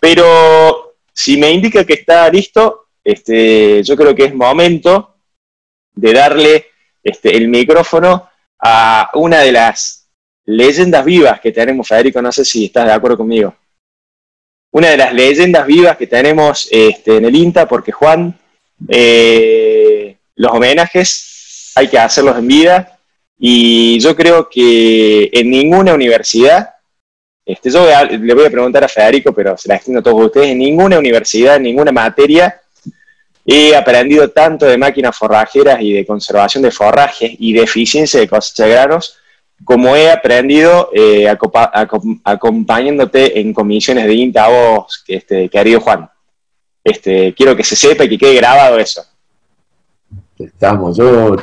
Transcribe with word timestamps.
Pero 0.00 0.94
si 1.12 1.36
me 1.36 1.50
indica 1.50 1.84
que 1.84 1.94
está 1.94 2.28
listo, 2.30 2.86
este, 3.02 3.82
yo 3.82 3.96
creo 3.96 4.14
que 4.14 4.24
es 4.24 4.34
momento 4.34 5.16
de 5.94 6.12
darle 6.12 6.66
este, 7.02 7.36
el 7.36 7.48
micrófono 7.48 8.28
a 8.60 9.10
una 9.14 9.40
de 9.40 9.52
las 9.52 10.08
leyendas 10.44 11.04
vivas 11.04 11.40
que 11.40 11.52
tenemos, 11.52 11.88
Federico, 11.88 12.22
no 12.22 12.32
sé 12.32 12.44
si 12.44 12.66
estás 12.66 12.86
de 12.86 12.92
acuerdo 12.92 13.18
conmigo. 13.18 13.54
Una 14.72 14.90
de 14.90 14.96
las 14.96 15.12
leyendas 15.12 15.66
vivas 15.66 15.96
que 15.96 16.06
tenemos 16.06 16.68
este, 16.70 17.16
en 17.16 17.24
el 17.24 17.34
INTA, 17.34 17.66
porque 17.66 17.92
Juan, 17.92 18.38
eh, 18.88 20.16
los 20.36 20.52
homenajes 20.52 21.72
hay 21.74 21.88
que 21.88 21.98
hacerlos 21.98 22.38
en 22.38 22.48
vida, 22.48 22.98
y 23.38 23.98
yo 24.00 24.16
creo 24.16 24.48
que 24.48 25.30
en 25.32 25.50
ninguna 25.50 25.94
universidad, 25.94 26.74
este, 27.48 27.70
yo 27.70 27.86
le 28.04 28.34
voy 28.34 28.44
a 28.44 28.50
preguntar 28.50 28.84
a 28.84 28.88
Federico, 28.88 29.32
pero 29.32 29.56
se 29.56 29.68
la 29.68 29.76
extiendo 29.76 30.00
a 30.00 30.02
todos 30.02 30.26
ustedes, 30.26 30.48
en 30.48 30.58
ninguna 30.58 30.98
universidad, 30.98 31.56
en 31.56 31.62
ninguna 31.62 31.90
materia, 31.90 32.60
he 33.46 33.74
aprendido 33.74 34.28
tanto 34.28 34.66
de 34.66 34.76
máquinas 34.76 35.16
forrajeras 35.16 35.80
y 35.80 35.94
de 35.94 36.04
conservación 36.04 36.62
de 36.62 36.70
forrajes 36.70 37.32
y 37.38 37.54
de 37.54 37.62
eficiencia 37.62 38.20
de 38.20 38.28
cosecha 38.28 38.66
de 38.66 38.98
como 39.64 39.96
he 39.96 40.10
aprendido 40.10 40.90
eh, 40.92 41.26
acompañándote 42.24 43.40
en 43.40 43.54
comisiones 43.54 44.06
de 44.06 44.14
INTA 44.14 44.44
a 44.44 44.48
vos, 44.48 45.02
este, 45.08 45.48
querido 45.48 45.80
Juan. 45.80 46.06
Este, 46.84 47.34
quiero 47.34 47.56
que 47.56 47.64
se 47.64 47.76
sepa 47.76 48.04
y 48.04 48.10
que 48.10 48.18
quede 48.18 48.34
grabado 48.34 48.78
eso. 48.78 49.02
Estamos, 50.38 50.98
yo 50.98 51.34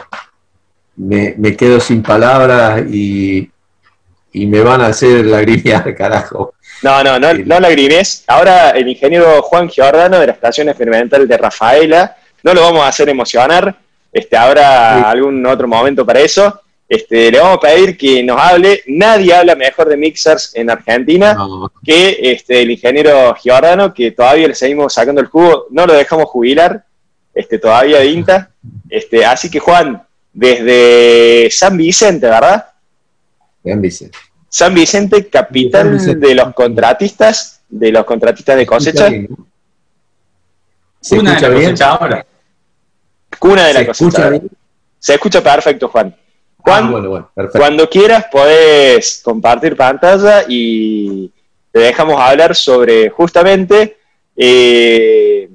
me, 0.96 1.58
quedo 1.58 1.80
sin 1.80 2.04
palabras 2.04 2.84
y, 2.90 3.50
me 4.46 4.62
van 4.62 4.82
a 4.82 4.88
hacer 4.88 5.26
lagrimear, 5.26 5.96
carajo. 5.98 6.54
No, 6.82 7.04
no, 7.04 7.20
no, 7.20 7.34
no 7.34 7.60
lagrines. 7.60 8.24
Ahora 8.28 8.72
el 8.72 8.88
ingeniero 8.88 9.42
Juan 9.42 9.70
Giordano 9.70 10.20
de 10.20 10.28
la 10.28 10.34
Estación 10.34 10.70
Experimental 10.70 11.28
de 11.28 11.38
Rafaela, 11.38 12.18
no 12.44 12.54
lo 12.54 12.62
vamos 12.62 12.84
a 12.84 12.90
hacer 12.90 13.10
emocionar, 13.10 13.76
este, 14.16 14.38
habrá 14.38 15.10
algún 15.10 15.46
otro 15.46 15.68
momento 15.68 16.06
para 16.06 16.22
eso. 16.22 16.62
Este, 16.88 17.32
le 17.32 17.40
vamos 17.40 17.58
a 17.58 17.68
pedir 17.68 17.98
que 17.98 18.24
nos 18.24 18.40
hable. 18.40 18.82
Nadie 18.88 19.34
habla 19.34 19.56
mejor 19.56 19.90
de 19.90 19.98
mixers 19.98 20.56
en 20.56 20.70
Argentina 20.70 21.36
que 21.84 22.18
este, 22.22 22.62
el 22.62 22.72
ingeniero 22.72 23.36
Giordano, 23.36 23.94
que 23.94 24.12
todavía 24.12 24.48
le 24.48 24.56
seguimos 24.56 24.94
sacando 24.94 25.20
el 25.20 25.28
jugo, 25.28 25.68
no 25.72 25.86
lo 25.86 25.94
dejamos 25.94 26.28
jubilar, 26.28 26.86
este, 27.34 27.60
todavía 27.60 28.00
de 28.00 28.06
INTA. 28.06 28.52
Este, 28.90 29.26
así 29.26 29.50
que 29.50 29.60
Juan, 29.60 30.02
desde 30.32 31.50
San 31.52 31.76
Vicente, 31.76 32.28
¿verdad? 32.28 32.68
San 33.66 33.82
Vicente. 33.82 34.18
San 34.56 34.74
Vicente, 34.74 35.28
capital 35.28 36.00
de 36.18 36.34
los 36.34 36.54
contratistas, 36.54 37.60
de 37.68 37.92
los 37.92 38.06
contratistas 38.06 38.56
de 38.56 38.66
cosecha. 38.66 39.10
¿Se 41.02 41.18
Cuna 41.18 41.36
de 41.36 41.42
la 41.42 41.54
cosecha 41.54 41.90
ahora. 41.90 42.26
Cuna 43.38 43.68
de 43.68 43.74
la 43.74 43.86
cosecha. 43.86 44.32
Se 44.98 45.16
escucha 45.16 45.44
perfecto, 45.44 45.90
Juan. 45.90 46.16
Juan, 46.60 47.30
ah, 47.36 47.50
cuando 47.52 47.90
quieras 47.90 48.28
puedes 48.32 49.22
compartir 49.26 49.76
pantalla 49.76 50.46
y 50.48 51.30
te 51.70 51.80
dejamos 51.80 52.22
hablar 52.22 52.56
sobre 52.56 53.10
justamente 53.10 53.98
eh, 54.38 55.50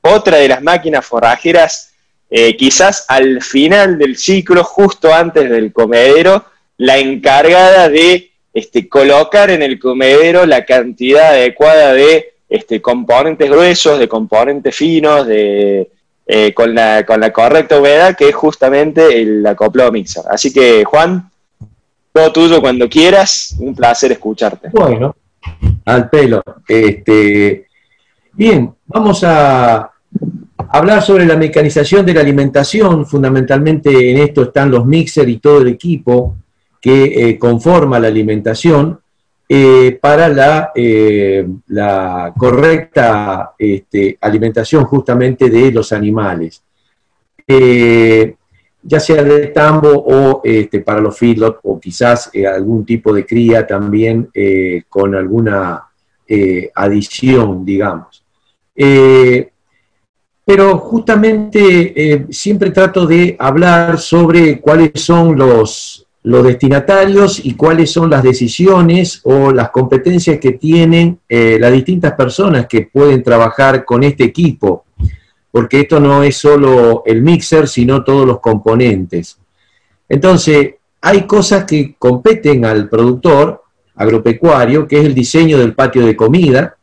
otra 0.00 0.36
de 0.36 0.46
las 0.46 0.62
máquinas 0.62 1.04
forrajeras, 1.04 1.92
eh, 2.30 2.56
quizás 2.56 3.04
al 3.08 3.42
final 3.42 3.98
del 3.98 4.16
ciclo, 4.16 4.62
justo 4.62 5.12
antes 5.12 5.50
del 5.50 5.72
comedero, 5.72 6.44
la 6.78 6.98
encargada 6.98 7.88
de 7.88 8.30
este, 8.54 8.88
colocar 8.88 9.50
en 9.50 9.62
el 9.62 9.78
comedero 9.78 10.46
la 10.46 10.64
cantidad 10.64 11.30
adecuada 11.30 11.92
de 11.92 12.32
este, 12.48 12.80
componentes 12.80 13.50
gruesos, 13.50 13.98
de 13.98 14.08
componentes 14.08 14.74
finos, 14.74 15.26
de 15.26 15.90
eh, 16.26 16.54
con, 16.54 16.74
la, 16.74 17.04
con 17.04 17.20
la 17.20 17.32
correcta 17.32 17.78
humedad, 17.78 18.16
que 18.16 18.28
es 18.28 18.34
justamente 18.34 19.20
el 19.20 19.46
acoplado 19.46 19.92
mixer. 19.92 20.24
Así 20.30 20.52
que, 20.52 20.84
Juan, 20.84 21.30
todo 22.12 22.32
tuyo 22.32 22.60
cuando 22.60 22.88
quieras, 22.88 23.56
un 23.58 23.74
placer 23.74 24.12
escucharte. 24.12 24.68
Bueno, 24.72 25.16
al 25.84 26.08
pelo. 26.08 26.42
Este, 26.66 27.66
bien, 28.32 28.72
vamos 28.86 29.22
a 29.24 29.90
hablar 30.68 31.02
sobre 31.02 31.26
la 31.26 31.36
mecanización 31.36 32.06
de 32.06 32.14
la 32.14 32.20
alimentación. 32.20 33.06
Fundamentalmente 33.06 34.10
en 34.10 34.18
esto 34.18 34.42
están 34.42 34.70
los 34.70 34.86
mixers 34.86 35.28
y 35.28 35.38
todo 35.38 35.62
el 35.62 35.68
equipo 35.68 36.36
que 36.80 37.30
eh, 37.30 37.38
conforma 37.38 37.98
la 37.98 38.08
alimentación. 38.08 39.00
Eh, 39.50 39.98
para 39.98 40.28
la, 40.28 40.72
eh, 40.74 41.46
correcta 42.36 43.54
este, 43.58 44.18
alimentación 44.20 44.84
justamente 44.84 45.48
de 45.48 45.72
los 45.72 45.90
animales, 45.90 46.62
ya 48.82 49.00
sea 49.00 49.22
de 49.22 49.46
tambo 49.46 49.88
o 49.88 50.42
este, 50.44 50.80
para 50.80 51.00
los 51.00 51.16
feedlots 51.16 51.60
o 51.62 51.80
quizás 51.80 52.30
algún 52.54 52.84
tipo 52.84 53.10
de 53.10 53.24
cría 53.24 53.66
también 53.66 54.28
con 54.86 55.14
alguna 55.14 55.82
adición, 56.74 57.64
digamos. 57.64 58.22
pero 60.44 60.76
justamente 60.76 62.26
siempre 62.28 62.70
trato 62.70 63.06
de 63.06 63.34
hablar 63.38 63.98
sobre 63.98 64.60
cuáles 64.60 64.90
son 64.96 65.38
los, 65.38 66.07
los 66.22 66.44
destinatarios 66.44 67.44
y 67.44 67.54
cuáles 67.54 67.90
son 67.90 68.10
las 68.10 68.22
decisiones 68.22 69.20
o 69.24 69.52
las 69.52 69.70
competencias 69.70 70.38
que 70.38 70.52
tienen 70.52 71.20
eh, 71.28 71.58
las 71.60 71.72
distintas 71.72 72.12
personas 72.12 72.66
que 72.66 72.82
pueden 72.92 73.22
trabajar 73.22 73.84
con 73.84 74.02
este 74.02 74.24
equipo, 74.24 74.84
porque 75.50 75.80
esto 75.80 76.00
no 76.00 76.22
es 76.22 76.36
solo 76.36 77.02
el 77.06 77.22
mixer, 77.22 77.68
sino 77.68 78.04
todos 78.04 78.26
los 78.26 78.40
componentes. 78.40 79.38
Entonces, 80.08 80.74
hay 81.00 81.26
cosas 81.26 81.64
que 81.64 81.94
competen 81.98 82.64
al 82.64 82.88
productor 82.88 83.62
agropecuario, 83.94 84.86
que 84.86 85.00
es 85.00 85.04
el 85.04 85.14
diseño 85.14 85.58
del 85.58 85.74
patio 85.74 86.04
de 86.06 86.16
comida, 86.16 86.76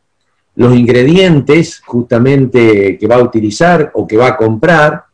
los 0.54 0.74
ingredientes 0.74 1.82
justamente 1.84 2.96
que 2.98 3.06
va 3.06 3.16
a 3.16 3.22
utilizar 3.22 3.90
o 3.94 4.06
que 4.06 4.16
va 4.16 4.28
a 4.28 4.36
comprar, 4.36 5.05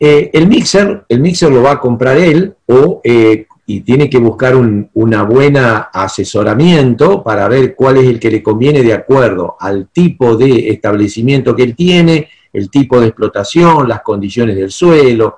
eh, 0.00 0.30
el 0.32 0.46
mixer, 0.46 1.04
el 1.08 1.20
mixer 1.20 1.50
lo 1.50 1.62
va 1.62 1.72
a 1.72 1.80
comprar 1.80 2.16
él 2.16 2.54
o, 2.66 3.00
eh, 3.02 3.46
y 3.66 3.80
tiene 3.80 4.08
que 4.08 4.18
buscar 4.18 4.54
un 4.56 4.88
una 4.94 5.24
buena 5.24 5.90
asesoramiento 5.92 7.22
para 7.22 7.48
ver 7.48 7.74
cuál 7.74 7.98
es 7.98 8.06
el 8.06 8.18
que 8.18 8.30
le 8.30 8.42
conviene 8.42 8.82
de 8.82 8.94
acuerdo 8.94 9.56
al 9.58 9.88
tipo 9.88 10.36
de 10.36 10.70
establecimiento 10.70 11.54
que 11.54 11.64
él 11.64 11.74
tiene, 11.74 12.28
el 12.52 12.70
tipo 12.70 13.00
de 13.00 13.08
explotación, 13.08 13.88
las 13.88 14.02
condiciones 14.02 14.56
del 14.56 14.70
suelo, 14.70 15.36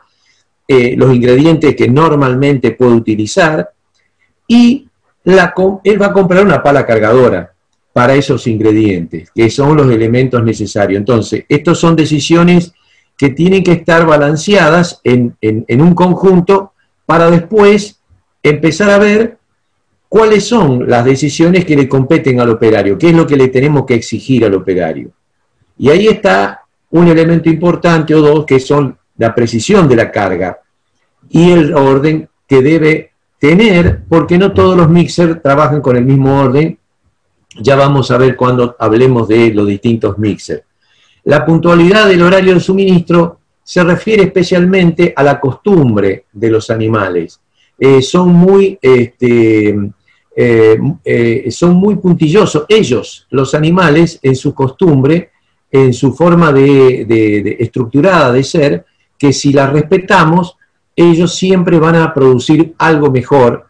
eh, 0.69 0.95
los 0.97 1.13
ingredientes 1.13 1.75
que 1.75 1.89
normalmente 1.89 2.73
puede 2.73 2.93
utilizar 2.93 3.71
y 4.47 4.87
él 5.25 5.39
va 5.39 6.07
a 6.07 6.13
comprar 6.13 6.45
una 6.45 6.63
pala 6.63 6.87
cargadora 6.87 7.53
para 7.93 8.15
esos 8.15 8.47
ingredientes, 8.47 9.31
que 9.35 9.51
son 9.51 9.77
los 9.77 9.91
elementos 9.91 10.43
necesarios. 10.45 10.99
Entonces, 10.99 11.45
estas 11.49 11.79
son 11.79 11.97
decisiones 11.97 12.73
que 13.21 13.29
tienen 13.29 13.63
que 13.63 13.73
estar 13.73 14.07
balanceadas 14.07 15.03
en, 15.05 15.37
un 15.69 15.95
conjunto 15.95 16.73
para 17.05 17.31
después 17.31 18.01
empezar 18.43 18.89
a 18.89 18.97
ver 18.97 19.37
cuáles 20.09 20.49
son 20.49 20.89
las 20.89 21.05
decisiones 21.05 21.67
que 21.67 21.77
le 21.77 21.87
competen 21.87 22.41
al 22.41 22.49
operario, 22.49 22.97
qué 22.97 23.11
es 23.11 23.15
lo 23.15 23.27
que 23.27 23.37
le 23.37 23.49
tenemos 23.49 23.85
que 23.85 23.93
exigir 23.93 24.47
al 24.47 24.55
operario. 24.55 25.11
Y 25.77 25.91
ahí 25.91 26.07
está 26.07 26.63
un 26.89 27.09
elemento 27.09 27.51
importante 27.51 28.15
o 28.15 28.23
dos 28.23 28.47
que 28.47 28.59
son 28.59 28.97
la 29.19 29.35
precisión 29.35 29.87
de 29.87 29.97
la 29.97 30.11
carga 30.11 30.59
y 31.29 31.51
el 31.51 31.75
orden 31.75 32.27
que 32.49 32.63
debe 32.63 33.13
tener, 33.39 34.01
porque 34.09 34.39
no 34.39 34.55
todos 34.55 34.79
los 34.79 34.89
mixers 34.89 35.43
trabajan 35.43 35.83
con 35.83 35.95
el 35.95 36.07
mismo 36.07 36.41
orden. 36.41 36.79
Ya 37.61 37.77
vamos 37.77 38.11
a 38.11 38.17
ver 38.17 38.35
cuando 38.35 38.77
hablemos 38.79 39.29
de 39.29 39.53
los 39.53 39.67
distintos 39.67 40.17
mixers. 40.17 40.63
La 41.25 41.45
puntualidad 41.45 42.09
del 42.09 42.23
horario 42.23 42.55
de 42.55 42.61
suministro 42.61 43.41
se 43.63 43.85
refiere 43.85 44.25
especialmente 44.25 45.13
a 45.15 45.23
la 45.23 45.39
costumbre 45.39 46.25
de 46.33 46.51
los 46.51 46.71
animales. 46.71 47.41
Eh, 47.79 48.03
son, 48.03 48.33
muy, 48.33 48.79
este, 48.81 49.69
eh, 50.37 50.79
eh, 51.05 51.51
son 51.51 51.77
muy 51.77 51.97
puntillosos 51.97 52.65
ellos, 52.69 53.27
los 53.31 53.55
animales, 53.55 54.19
en 54.23 54.35
su 54.35 54.55
costumbre, 54.55 55.31
en 55.71 55.95
su 55.95 56.13
forma 56.13 56.53
de, 56.53 57.57
estructurada 57.61 58.33
de 58.33 58.43
ser, 58.43 58.85
que 59.17 59.33
si 59.33 59.53
la 59.53 59.69
respetamos, 59.69 60.57
ellos 60.97 61.35
siempre 61.35 61.79
van 61.79 61.97
a 61.97 62.13
producir 62.13 62.75
algo 62.79 63.11
mejor 63.11 63.67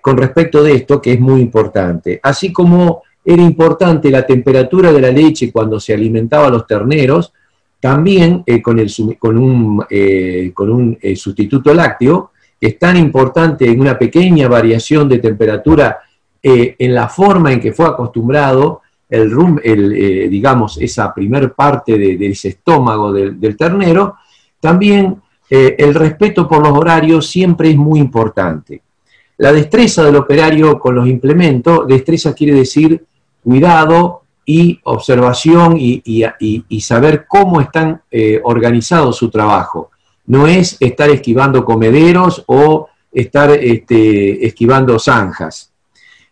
con 0.00 0.16
respecto 0.16 0.62
de 0.62 0.74
esto, 0.74 1.00
que 1.00 1.12
es 1.12 1.20
muy 1.20 1.40
importante. 1.40 2.18
Así 2.22 2.52
como 2.52 3.04
era 3.24 3.42
importante 3.42 4.10
la 4.10 4.26
temperatura 4.26 4.92
de 4.92 5.00
la 5.00 5.10
leche 5.10 5.50
cuando 5.50 5.80
se 5.80 5.94
alimentaba 5.94 6.48
a 6.48 6.50
los 6.50 6.66
terneros, 6.66 7.32
también 7.80 8.42
eh, 8.46 8.62
con, 8.62 8.78
un, 8.78 9.84
eh, 9.90 10.52
con 10.54 10.70
un 10.70 10.98
eh, 11.00 11.16
sustituto 11.16 11.72
lácteo, 11.74 12.30
es 12.58 12.78
tan 12.78 12.96
importante 12.96 13.70
en 13.70 13.80
una 13.80 13.98
pequeña 13.98 14.48
variación 14.48 15.08
de 15.08 15.18
temperatura 15.18 15.98
en 16.42 16.94
la 16.94 17.08
forma 17.08 17.52
en 17.52 17.60
que 17.60 17.72
fue 17.72 17.86
acostumbrado 17.86 18.82
el, 19.08 19.30
rum, 19.30 19.58
el 19.62 20.28
digamos, 20.28 20.76
esa 20.78 21.12
primer 21.14 21.54
parte 21.54 21.96
de, 21.96 22.26
ese 22.26 22.48
estómago 22.48 23.12
del, 23.12 23.56
ternero, 23.56 24.16
también 24.60 25.22
el 25.48 25.94
respeto 25.94 26.46
por 26.46 26.62
los 26.62 26.76
horarios 26.76 27.26
siempre 27.26 27.70
es 27.70 27.76
muy 27.78 27.98
importante. 27.98 28.82
La 29.38 29.52
destreza 29.52 30.04
del 30.04 30.16
operario 30.16 30.78
con 30.78 30.94
los 30.94 31.08
implementos, 31.08 31.86
destreza 31.86 32.34
quiere 32.34 32.54
decir 32.54 33.02
cuidado 33.44 34.22
y 34.46 34.80
observación 34.84 35.76
y, 35.78 36.80
saber 36.80 37.26
cómo 37.28 37.60
están 37.60 38.02
eh, 38.10 38.40
organizados 38.42 39.16
su 39.16 39.30
trabajo. 39.30 39.90
No 40.26 40.46
es 40.46 40.76
estar 40.80 41.10
esquivando 41.10 41.64
comederos 41.64 42.42
o 42.46 42.88
estar 43.12 43.50
este, 43.50 44.44
esquivando 44.46 44.98
zanjas. 44.98 45.70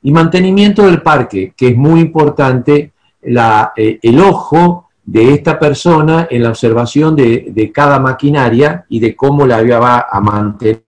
Y 0.03 0.11
mantenimiento 0.11 0.85
del 0.85 1.01
parque, 1.01 1.55
que 1.57 1.69
es 1.69 1.77
muy 1.77 2.01
importante, 2.01 2.93
eh, 3.23 3.99
el 4.03 4.21
ojo 4.21 4.89
de 5.05 5.35
esta 5.35 5.59
persona 5.59 6.27
en 6.31 6.43
la 6.43 6.51
observación 6.51 7.15
de, 7.15 7.71
cada 7.73 8.01
maquinaria 8.01 8.85
y 8.89 8.99
de 8.99 9.15
cómo 9.15 9.47
la 9.47 9.63
va 9.79 10.07
a 10.11 10.21
mantener. 10.21 10.85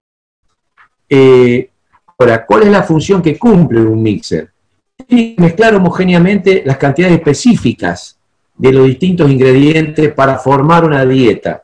Eh, 1.09 1.71
ahora, 2.19 2.45
¿cuál 2.45 2.65
es 2.65 2.69
la 2.71 2.83
función 2.83 3.23
que 3.23 3.39
cumple 3.39 3.81
un 3.81 4.03
mixer? 4.03 4.54
Mezclar 5.09 5.75
homogéneamente 5.75 6.63
las 6.65 6.77
cantidades 6.77 7.17
específicas 7.17 8.19
de 8.57 8.73
los 8.73 8.87
distintos 8.87 9.31
ingredientes 9.31 10.13
para 10.13 10.39
formar 10.39 10.85
una 10.85 11.05
dieta 11.05 11.63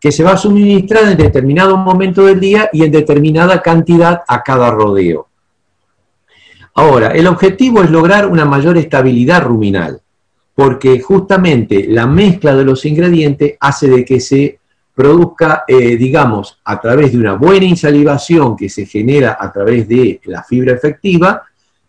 que 0.00 0.12
se 0.12 0.22
va 0.22 0.32
a 0.32 0.36
suministrar 0.36 1.04
en 1.04 1.16
determinado 1.16 1.76
momento 1.76 2.26
del 2.26 2.38
día 2.38 2.68
y 2.72 2.84
en 2.84 2.92
determinada 2.92 3.62
cantidad 3.62 4.22
a 4.26 4.42
cada 4.42 4.70
rodeo. 4.70 5.28
Ahora, 6.74 7.08
el 7.08 7.26
objetivo 7.26 7.82
es 7.82 7.90
lograr 7.90 8.26
una 8.26 8.44
mayor 8.44 8.76
estabilidad 8.76 9.42
ruminal, 9.42 10.00
porque 10.54 11.00
justamente 11.00 11.86
la 11.88 12.06
mezcla 12.06 12.54
de 12.54 12.64
los 12.64 12.84
ingredientes 12.84 13.56
hace 13.58 13.88
de 13.88 14.04
que 14.04 14.20
se 14.20 14.58
produzca, 14.94 15.64
eh, 15.66 15.96
digamos, 15.96 16.58
a 16.64 16.80
través 16.80 17.12
de 17.12 17.18
una 17.18 17.34
buena 17.34 17.64
insalivación 17.64 18.56
que 18.56 18.68
se 18.68 18.86
genera 18.86 19.36
a 19.40 19.50
través 19.52 19.88
de 19.88 20.20
la 20.24 20.42
fibra 20.42 20.72
efectiva, 20.72 21.45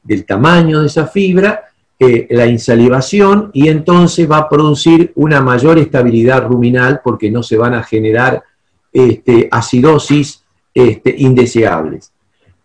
del 0.08 0.26
tamaño 0.26 0.82
de 0.82 0.88
esa 0.88 1.08
fibra, 1.08 1.66
eh, 2.00 2.28
la 2.30 2.46
insalivación, 2.46 3.50
y 3.54 3.68
entonces 3.70 4.30
va 4.30 4.38
a 4.38 4.50
producir 4.50 5.12
una 5.16 5.42
mayor 5.42 5.80
estabilidad 5.80 6.48
ruminal 6.48 7.02
porque 7.04 7.30
no 7.30 7.44
se 7.44 7.58
van 7.58 7.74
a 7.74 7.84
generar 7.84 8.44
este, 8.94 9.48
acidosis 9.52 10.44
este, 10.74 11.16
indeseables. 11.18 12.12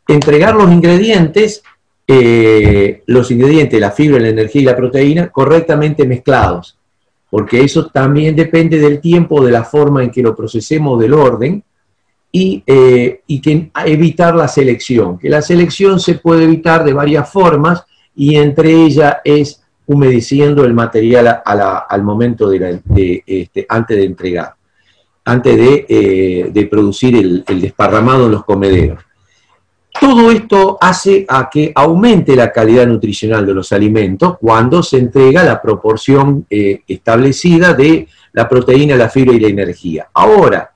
Entregar 0.06 0.55
los 0.55 0.71
ingredientes, 0.71 1.62
eh, 2.06 3.03
los 3.06 3.31
ingredientes, 3.31 3.81
la 3.81 3.91
fibra, 3.91 4.21
la 4.21 4.29
energía 4.29 4.62
y 4.62 4.67
la 4.67 4.77
proteína, 4.77 5.29
correctamente 5.29 6.06
mezclados, 6.06 6.77
porque 7.31 7.62
eso 7.62 7.87
también 7.87 8.37
depende 8.37 8.79
del 8.79 9.00
tiempo, 9.00 9.43
de 9.43 9.53
la 9.53 9.65
forma 9.65 10.05
en 10.05 10.11
que 10.11 10.23
lo 10.23 10.37
procesemos, 10.37 11.00
del 11.00 11.15
orden, 11.15 11.65
y, 12.34 12.64
eh, 12.67 13.20
y 13.26 13.40
que 13.43 13.70
evitar 13.84 14.34
la 14.34 14.49
selección, 14.49 15.19
que 15.19 15.29
la 15.29 15.43
selección 15.43 16.00
se 16.00 16.14
puede 16.14 16.44
evitar 16.44 16.82
de 16.82 16.94
varias 16.94 17.31
formas 17.31 17.84
y 18.17 18.37
entre 18.37 18.73
ellas 18.73 19.17
es 19.23 19.62
humedeciendo 19.87 20.64
el 20.64 20.73
material 20.73 21.43
al 21.44 22.02
momento 22.02 22.49
de, 22.49 22.81
este, 23.26 23.67
antes 23.69 23.96
de 23.99 24.05
entregar, 24.05 24.55
antes 25.26 25.56
de, 25.56 25.87
eh, 25.88 26.69
producir 26.70 27.44
el, 27.46 27.61
desparramado 27.61 28.26
en 28.26 28.32
los 28.32 28.44
comederos. 28.44 29.05
Todo 30.00 30.31
esto 30.31 30.79
hace 30.81 31.26
a 31.29 31.50
que 31.50 31.70
aumente 31.75 32.34
la 32.34 32.50
calidad 32.50 32.87
nutricional 32.87 33.44
de 33.44 33.52
los 33.52 33.73
alimentos 33.73 34.38
cuando 34.40 34.82
se 34.82 34.96
entrega 34.96 35.44
la 35.44 35.61
proporción 35.61 36.46
eh, 36.49 36.81
establecida 36.88 37.75
de 37.75 38.08
la 38.32 38.49
proteína, 38.49 38.96
la 38.96 39.11
fibra 39.11 39.34
y 39.34 39.40
la 39.40 39.49
energía. 39.49 40.08
Ahora, 40.14 40.71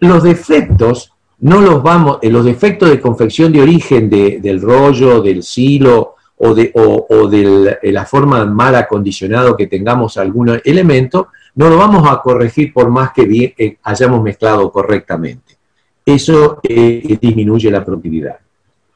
los 0.00 0.22
defectos 0.22 1.12
no 1.40 1.60
los 1.60 1.82
vamos, 1.82 2.18
eh, 2.22 2.30
los 2.30 2.44
defectos 2.44 2.90
de 2.90 3.00
confección 3.00 3.52
de 3.52 3.62
origen 3.62 4.10
del 4.10 4.60
rollo, 4.60 5.22
del 5.22 5.42
silo 5.42 6.16
o 6.36 6.54
de, 6.54 7.78
de 7.82 7.92
la 7.92 8.06
forma 8.06 8.44
mal 8.46 8.74
acondicionado 8.74 9.56
que 9.56 9.66
tengamos 9.66 10.16
algún 10.16 10.58
elemento, 10.64 11.28
no 11.54 11.68
lo 11.68 11.76
vamos 11.76 12.10
a 12.10 12.20
corregir 12.22 12.72
por 12.72 12.88
más 12.90 13.12
que 13.12 13.54
eh, 13.58 13.76
hayamos 13.82 14.22
mezclado 14.22 14.70
correctamente. 14.70 15.58
Eso 16.04 16.60
eh, 16.62 17.18
disminuye 17.20 17.70
la 17.70 17.84
productividad. 17.84 18.38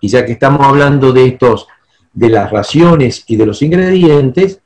Y 0.00 0.08
ya 0.08 0.24
que 0.24 0.32
estamos 0.32 0.66
hablando 0.66 1.12
de 1.12 1.26
estos, 1.26 1.66
de 2.12 2.28
las 2.30 2.50
raciones 2.50 3.24
y 3.26 3.36
de 3.36 3.46
los 3.46 3.60
ingredientes, 3.62 4.60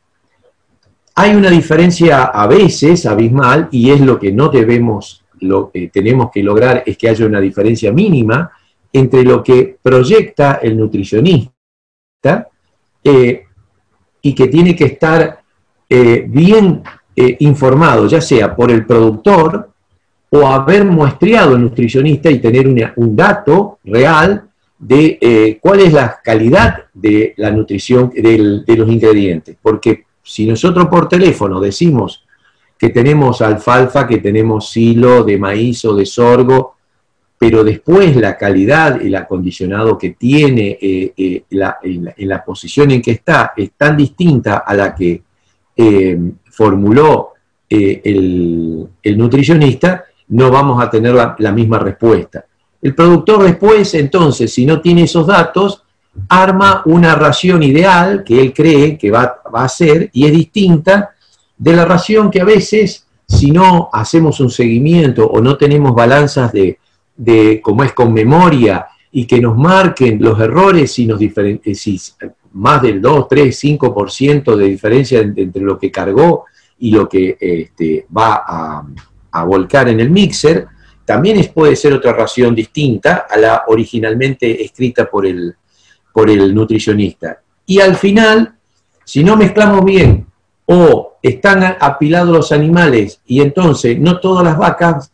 hay 1.15 1.35
una 1.35 1.51
diferencia 1.51 2.25
a 2.25 2.47
veces 2.47 3.07
abismal 3.07 3.69
y 3.73 3.91
es 3.91 4.01
lo 4.01 4.19
que 4.19 4.31
no 4.31 4.49
debemos 4.49 5.25
lo 5.41 5.71
que 5.71 5.89
tenemos 5.89 6.31
que 6.33 6.43
lograr 6.43 6.83
es 6.87 6.97
que 6.97 7.09
haya 7.09 7.27
una 7.27 7.41
diferencia 7.41 7.93
mínima 7.93 8.51
entre 8.93 9.23
lo 9.23 9.43
que 9.43 9.77
proyecta 9.83 10.61
el 10.63 10.77
nutricionista 10.77 12.49
eh, 13.05 13.45
y 14.23 14.35
que 14.35 14.49
tiene 14.49 14.75
que 14.75 14.85
estar 14.85 15.41
eh, 15.89 16.25
bien 16.29 16.83
eh, 17.15 17.37
informado, 17.41 18.07
ya 18.07 18.21
sea 18.21 18.55
por 18.55 18.71
el 18.71 18.85
productor 18.87 19.71
o 20.31 20.47
haber 20.47 20.85
muestreado 20.85 21.55
el 21.55 21.63
nutricionista 21.63 22.31
y 22.31 22.39
tener 22.39 22.93
un 22.97 23.17
dato 23.17 23.79
real 23.85 24.45
de 24.79 25.59
cuál 25.61 25.81
es 25.81 25.93
la 25.93 26.21
calidad 26.23 26.85
de 26.93 27.35
la 27.39 27.51
nutrición 27.51 28.11
de 28.11 28.77
los 28.77 28.89
ingredientes. 28.89 29.57
Porque 29.61 30.05
si 30.23 30.47
nosotros 30.47 30.87
por 30.87 31.09
teléfono 31.09 31.59
decimos 31.59 32.28
que 32.79 32.91
tenemos 32.91 33.43
alfalfa, 33.43 34.07
que 34.07 34.19
tenemos 34.19 34.71
silo 34.71 35.25
de 35.25 35.37
maíz 35.37 35.85
o 35.85 35.95
de 35.97 36.07
sorgo, 36.07 36.77
pero 37.39 37.63
después 37.63 38.17
la 38.17 38.37
calidad, 38.37 39.01
el 39.01 39.15
acondicionado 39.15 39.97
que 39.97 40.11
tiene, 40.11 40.79
eh, 40.81 41.13
eh, 41.17 41.43
en, 41.51 42.29
la, 42.29 42.45
posición 42.45 42.91
en 42.91 43.01
que 43.01 43.13
está, 43.13 43.53
es 43.57 43.71
tan 43.77 43.97
distinta 43.97 44.59
a 44.59 44.75
la 44.75 44.95
que 44.95 45.23
eh, 45.77 46.19
formuló 46.51 47.31
el, 47.69 48.89
nutricionista, 49.17 50.05
no 50.29 50.51
vamos 50.51 50.83
a 50.83 50.91
tener 50.91 51.15
la, 51.15 51.53
misma 51.53 51.79
respuesta. 51.79 52.45
El 52.83 52.95
productor 52.95 53.45
después, 53.45 53.95
entonces, 53.95 54.53
si 54.53 54.67
no 54.67 54.81
tiene 54.81 55.03
esos 55.03 55.27
datos, 55.27 55.85
arma 56.29 56.83
una 56.87 57.15
ración 57.15 57.63
ideal 57.63 58.25
que 58.25 58.41
él 58.41 58.53
cree 58.53 58.99
que 58.99 59.11
va, 59.11 59.41
a 59.53 59.65
hacer 59.65 60.11
y 60.13 60.27
es 60.27 60.33
distinta 60.33 61.11
de 61.59 61.73
la 61.75 61.85
ración 61.85 62.31
que 62.31 62.41
a 62.41 62.45
veces, 62.45 63.07
si 63.27 63.51
no 63.51 63.91
hacemos 63.93 64.41
un 64.41 64.51
seguimiento 64.51 65.27
o 65.27 65.41
no 65.41 65.57
tenemos 65.57 65.95
balanzas 65.95 66.53
de, 66.53 66.79
de 67.17 67.61
como 67.61 67.83
es 67.83 67.93
con 67.93 68.13
memoria 68.13 68.87
y 69.11 69.27
que 69.27 69.41
nos 69.41 69.57
marquen 69.57 70.23
los 70.23 70.39
errores 70.41 70.93
si 70.93 71.07
nos 71.07 71.19
si 71.75 72.01
más 72.53 72.81
del 72.81 73.03
2, 73.03 73.29
3, 73.29 73.65
5% 73.65 74.57
de 74.57 74.65
diferencia 74.65 75.21
entre 75.21 75.63
lo 75.63 75.79
que 75.79 75.91
cargó 75.91 76.45
y 76.79 76.93
lo 76.93 77.09
que 77.09 77.37
este, 77.39 78.07
va 78.17 78.45
a, 78.47 78.87
a, 79.33 79.45
volcar 79.45 79.89
en 79.89 80.01
el 80.01 80.11
mixer, 80.11 80.67
también 81.05 81.39
es, 81.39 81.49
puede 81.49 81.75
ser 81.75 81.93
otra 81.93 82.13
ración 82.13 82.55
distinta 82.55 83.27
a 83.29 83.37
la 83.37 83.65
originalmente 83.67 84.63
escrita 84.63 85.11
por 85.11 85.27
el, 85.27 85.55
por 86.13 86.31
el 86.31 86.55
nutricionista. 86.55 87.41
Y 87.67 87.81
al 87.81 87.97
final, 87.97 88.55
si 89.05 89.25
no 89.25 89.37
mezclamos 89.37 89.85
bien 89.85 90.27
o 90.67 91.08
están 91.23 91.77
apilados 91.81 92.29
los 92.29 92.53
animales 92.53 93.21
y 93.27 93.41
entonces 93.41 93.99
no 93.99 94.21
todas 94.21 94.45
las 94.45 94.57
vacas 94.57 95.13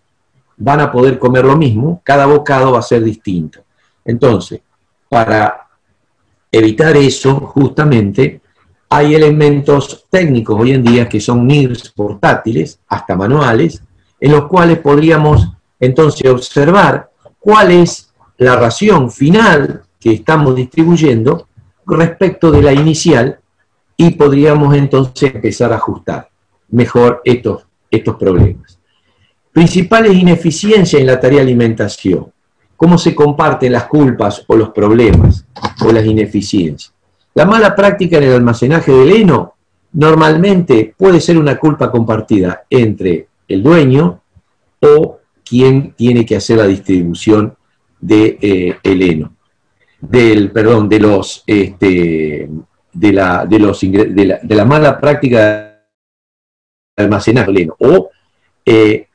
van 0.57 0.81
a 0.81 0.93
poder 0.93 1.19
comer 1.19 1.45
lo 1.45 1.57
mismo, 1.57 2.01
cada 2.05 2.27
bocado 2.27 2.73
va 2.73 2.79
a 2.79 2.83
ser 2.83 3.03
distinto. 3.03 3.61
Entonces, 4.05 4.61
para 5.09 5.69
evitar 6.53 6.97
eso, 6.97 7.35
justamente, 7.41 8.41
hay 8.89 9.15
elementos 9.15 10.07
técnicos 10.09 10.61
hoy 10.61 10.73
en 10.73 10.85
día 10.85 11.09
que 11.09 11.21
son 11.21 11.47
NIRS 11.47 11.91
portátiles, 11.91 12.79
hasta 12.87 13.17
manuales, 13.17 13.83
en 14.21 14.33
los 14.33 14.47
cuales 14.47 14.79
podríamos 14.79 15.49
entonces 15.81 16.31
observar 16.31 17.11
cuál 17.39 17.73
es 17.73 18.13
la 18.39 18.57
ración 18.57 19.11
final 19.11 19.83
que 19.99 20.13
estamos 20.13 20.55
distribuyendo 20.55 21.49
respecto 21.87 22.51
de 22.51 22.63
la 22.63 22.73
inicial 22.73 23.39
y 23.97 24.11
podríamos 24.11 24.75
entonces 24.75 25.35
empezar 25.35 25.73
a 25.73 25.77
ajustar 25.77 26.29
mejor 26.69 27.21
estos, 27.25 27.67
estos 27.91 28.17
problemas. 28.17 28.79
Principales 29.53 30.15
ineficiencias 30.15 31.01
en 31.01 31.07
la 31.07 31.21
tarea 31.21 31.39
de 31.39 31.45
alimentación. 31.45 32.33
¿Cómo 32.77 32.99
se 32.99 33.15
comparten 33.15 33.73
las 33.73 33.85
culpas 33.85 34.45
o 34.49 34.57
los 34.57 34.71
problemas 34.71 35.47
o 35.85 35.93
las 35.93 36.05
ineficiencias? 36.05 36.93
La 37.35 37.45
mala 37.45 37.75
práctica 37.75 38.17
en 38.19 38.25
el 38.25 38.33
almacenaje 38.33 38.93
del 38.93 39.13
heno 39.13 39.55
normalmente 39.93 40.95
puede 40.97 41.21
ser 41.21 41.39
una 41.39 41.57
culpa 41.57 41.91
compartida 41.91 42.65
entre 42.69 43.29
el 43.47 43.63
dueño 43.63 44.21
o 44.81 45.19
quien 45.45 45.93
tiene 45.93 46.27
que 46.27 46.37
hacer 46.37 46.59
la 46.59 46.67
distribución 46.67 47.57
de 48.01 48.39
eh, 48.41 48.77
heno, 48.83 49.33
del, 50.01 50.51
perdón, 50.51 50.89
de 50.89 51.01
los 51.01 51.45
este, 51.47 52.49
de, 52.95 53.13
la, 53.13 53.45
de, 53.45 53.59
los, 53.59 53.81
de, 53.81 54.41
la, 54.49 54.65
mala 54.65 55.01
práctica 55.01 55.79
de 56.97 57.05
almacenar 57.05 57.49
o 57.81 58.11
eh, 58.65 59.09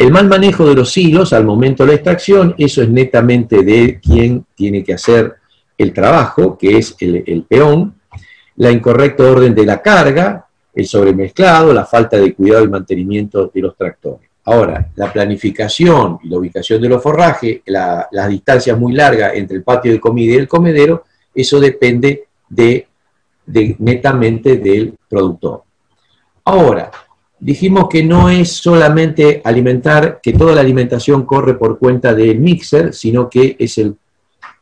el 0.00 0.10
mal 0.10 0.28
manejo 0.28 0.66
de 0.66 0.74
los 0.74 0.96
hilos 0.96 1.32
al 1.32 1.44
momento 1.44 1.84
de 1.84 1.88
la 1.88 1.94
extracción, 1.94 2.54
eso 2.58 2.82
es 2.82 2.88
netamente 2.88 3.62
de 3.62 4.00
quien 4.00 4.46
tiene 4.54 4.82
que 4.82 4.94
hacer 4.94 5.34
el 5.76 5.92
trabajo, 5.92 6.56
que 6.58 6.78
es 6.78 6.96
el, 7.00 7.44
peón, 7.48 7.94
la 8.56 8.70
incorrecta 8.70 9.24
orden 9.24 9.54
de 9.54 9.66
la 9.66 9.82
carga, 9.82 10.46
el 10.74 10.86
sobremezclado, 10.86 11.72
la 11.72 11.84
falta 11.84 12.16
de 12.16 12.34
cuidado 12.34 12.64
y 12.64 12.68
mantenimiento 12.68 13.50
de 13.52 13.60
los 13.60 13.76
tractores. 13.76 14.28
Ahora, 14.44 14.88
la 14.96 15.12
planificación 15.12 16.18
y 16.22 16.28
la 16.30 16.38
ubicación 16.38 16.80
de 16.80 16.88
los 16.88 17.02
forrajes, 17.02 17.60
la, 17.66 18.08
las 18.10 18.28
distancias 18.28 18.78
muy 18.78 18.94
largas 18.94 19.32
entre 19.34 19.58
el 19.58 19.62
patio 19.62 19.92
de 19.92 20.00
comida 20.00 20.32
y 20.32 20.38
el 20.38 20.48
comedero, 20.48 21.04
eso 21.34 21.60
depende 21.60 22.24
de, 22.48 22.86
netamente 23.78 24.56
del 24.56 24.94
productor. 25.08 25.62
Ahora, 26.44 26.90
dijimos 27.38 27.88
que 27.88 28.02
no 28.02 28.28
es 28.28 28.52
solamente 28.52 29.40
alimentar, 29.44 30.20
que 30.22 30.32
toda 30.32 30.54
la 30.54 30.60
alimentación 30.60 31.24
corre 31.24 31.54
por 31.54 31.78
cuenta 31.78 32.14
del 32.14 32.38
mixer, 32.38 32.92
sino 32.94 33.28
que 33.28 33.56
es 33.58 33.78
el, 33.78 33.96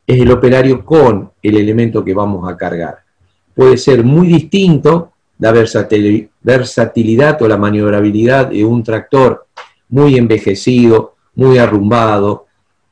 es 0.06 0.20
el 0.20 0.30
operario 0.30 0.84
con 0.84 1.30
el 1.42 1.56
elemento 1.56 2.04
que 2.04 2.14
vamos 2.14 2.50
a 2.50 2.56
cargar. 2.56 2.98
Puede 3.54 3.76
ser 3.76 4.04
muy 4.04 4.28
distinto 4.28 5.12
la 5.38 5.52
versatilidad 5.52 7.40
o 7.42 7.48
la 7.48 7.56
maniobrabilidad 7.56 8.48
de 8.48 8.64
un 8.64 8.82
tractor 8.82 9.46
muy 9.88 10.16
envejecido, 10.16 11.14
muy 11.34 11.58
arrumbado, 11.58 12.46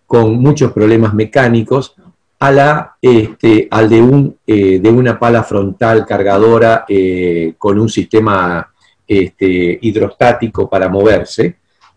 con 0.06 0.36
muchos 0.38 0.72
problemas 0.72 1.12
mecánicos, 1.14 1.96
a 2.38 2.52
la, 2.52 2.96
este, 3.00 3.66
al 3.70 3.88
de, 3.88 4.02
un, 4.02 4.36
eh, 4.46 4.78
de 4.78 4.90
una 4.90 5.18
pala 5.18 5.42
frontal 5.42 6.04
cargadora 6.04 6.84
eh, 6.88 7.54
con 7.56 7.78
un 7.78 7.88
sistema 7.88 8.70
este, 9.06 9.78
hidrostático 9.80 10.68
para 10.68 10.88
moverse. 10.88 11.56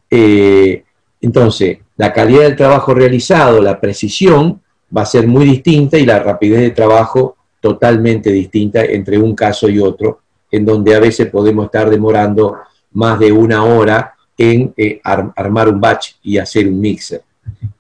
Eh, 0.10 0.84
entonces, 1.22 1.80
la 1.98 2.14
calidad 2.14 2.44
del 2.44 2.56
trabajo 2.56 2.94
realizado, 2.94 3.62
la 3.62 3.80
precisión, 3.80 4.62
va 4.96 5.02
a 5.02 5.06
ser 5.06 5.28
muy 5.28 5.46
distinta 5.46 5.98
y 5.98 6.06
la 6.06 6.20
rapidez 6.20 6.62
de 6.62 6.72
trabajo 6.72 7.36
totalmente 7.60 8.32
distinta 8.32 8.84
entre 8.86 9.18
un 9.18 9.36
caso 9.36 9.68
y 9.68 9.80
otro, 9.80 10.22
en 10.50 10.66
donde 10.66 10.96
a 10.96 11.00
veces 11.00 11.28
podemos 11.28 11.66
estar 11.66 11.90
demorando 11.90 12.58
más 12.94 13.20
de 13.20 13.32
una 13.32 13.66
hora 13.66 14.16
en 14.38 14.74
armar 15.04 15.68
un 15.68 15.82
batch 15.82 16.14
y 16.24 16.38
hacer 16.38 16.68
un 16.68 16.80
mixer. 16.80 17.22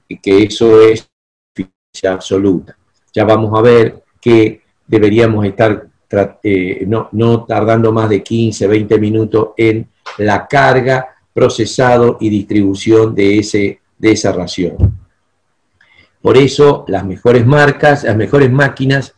Y 0.10 0.18
que 0.18 0.44
eso 0.44 0.82
es 0.82 1.09
absoluta. 2.08 2.78
Ya 3.14 3.26
vamos 3.26 3.58
a 3.58 3.62
ver 3.62 4.04
que 4.22 4.62
deberíamos 4.88 5.46
estar 5.46 5.88
eh, 6.44 6.88
no, 6.88 7.46
tardando 7.46 7.92
más 7.92 8.10
de 8.10 8.24
15, 8.24 8.68
20 8.68 9.00
minutos 9.00 9.50
en 9.58 9.88
la 10.18 10.48
carga, 10.48 11.16
procesado 11.34 12.18
y 12.20 12.30
distribución 12.30 13.14
de, 13.14 13.40
ese, 13.40 13.80
de 13.98 14.12
esa 14.12 14.32
ración. 14.32 15.00
Por 16.22 16.38
eso 16.38 16.86
las 16.88 17.06
mejores 17.06 17.46
marcas, 17.46 18.04
las 18.04 18.16
mejores 18.16 18.52
máquinas 18.52 19.16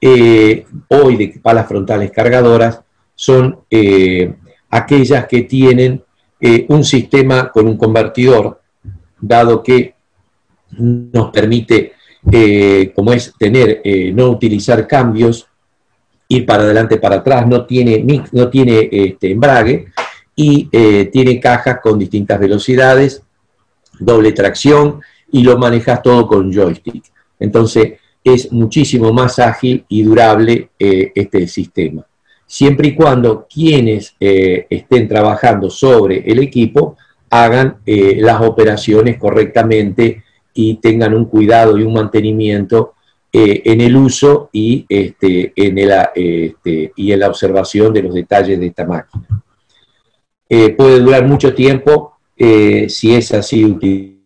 eh, 0.00 0.66
hoy 0.88 1.16
de 1.16 1.40
palas 1.42 1.66
frontales 1.66 2.10
cargadoras 2.12 2.80
son 3.14 3.60
eh, 3.70 4.34
aquellas 4.70 5.26
que 5.26 5.42
tienen 5.42 6.02
un 6.68 6.84
sistema 6.84 7.50
con 7.50 7.66
un 7.66 7.78
convertidor, 7.78 8.60
dado 9.18 9.62
que 9.62 9.94
nos 10.78 11.30
permite 11.30 11.94
eh, 12.32 12.92
como 12.94 13.12
es 13.12 13.34
tener, 13.38 13.82
eh, 13.84 14.10
no 14.12 14.30
utilizar 14.30 14.86
cambios, 14.86 15.46
ir 16.28 16.46
para 16.46 16.62
adelante, 16.62 16.96
para 16.96 17.16
atrás, 17.16 17.46
no 17.46 17.66
tiene, 17.66 18.02
no 18.32 18.48
tiene 18.48 18.88
este, 18.90 19.32
embrague 19.32 19.86
y 20.34 20.68
eh, 20.72 21.10
tiene 21.12 21.38
cajas 21.38 21.80
con 21.82 21.98
distintas 21.98 22.40
velocidades, 22.40 23.22
doble 23.98 24.32
tracción 24.32 25.00
y 25.30 25.42
lo 25.42 25.58
manejas 25.58 26.02
todo 26.02 26.26
con 26.26 26.50
joystick. 26.50 27.04
Entonces 27.38 27.94
es 28.22 28.50
muchísimo 28.50 29.12
más 29.12 29.38
ágil 29.38 29.84
y 29.88 30.02
durable 30.02 30.70
este 30.78 31.46
sistema. 31.46 32.06
Siempre 32.46 32.88
y 32.88 32.94
cuando 32.94 33.46
quienes 33.52 34.16
estén 34.18 35.06
trabajando 35.08 35.68
sobre 35.68 36.20
el 36.20 36.38
equipo 36.38 36.96
hagan 37.28 37.80
las 37.84 38.40
operaciones 38.40 39.18
correctamente 39.18 40.23
y 40.54 40.76
tengan 40.76 41.12
un 41.12 41.26
cuidado 41.26 41.76
y 41.76 41.82
un 41.82 41.92
mantenimiento 41.92 42.94
eh, 43.32 43.62
en 43.64 43.80
el 43.80 43.96
uso 43.96 44.48
y, 44.52 44.86
este, 44.88 45.52
en 45.56 45.76
el, 45.76 45.92
este, 46.14 46.92
y 46.94 47.10
en 47.10 47.18
la 47.18 47.26
observación 47.26 47.92
de 47.92 48.02
los 48.04 48.14
detalles 48.14 48.60
de 48.60 48.66
esta 48.66 48.86
máquina. 48.86 49.26
Eh, 50.48 50.70
puede 50.70 51.00
durar 51.00 51.26
mucho 51.26 51.52
tiempo 51.52 52.18
eh, 52.36 52.86
si 52.88 53.12
es 53.12 53.32
así. 53.32 54.20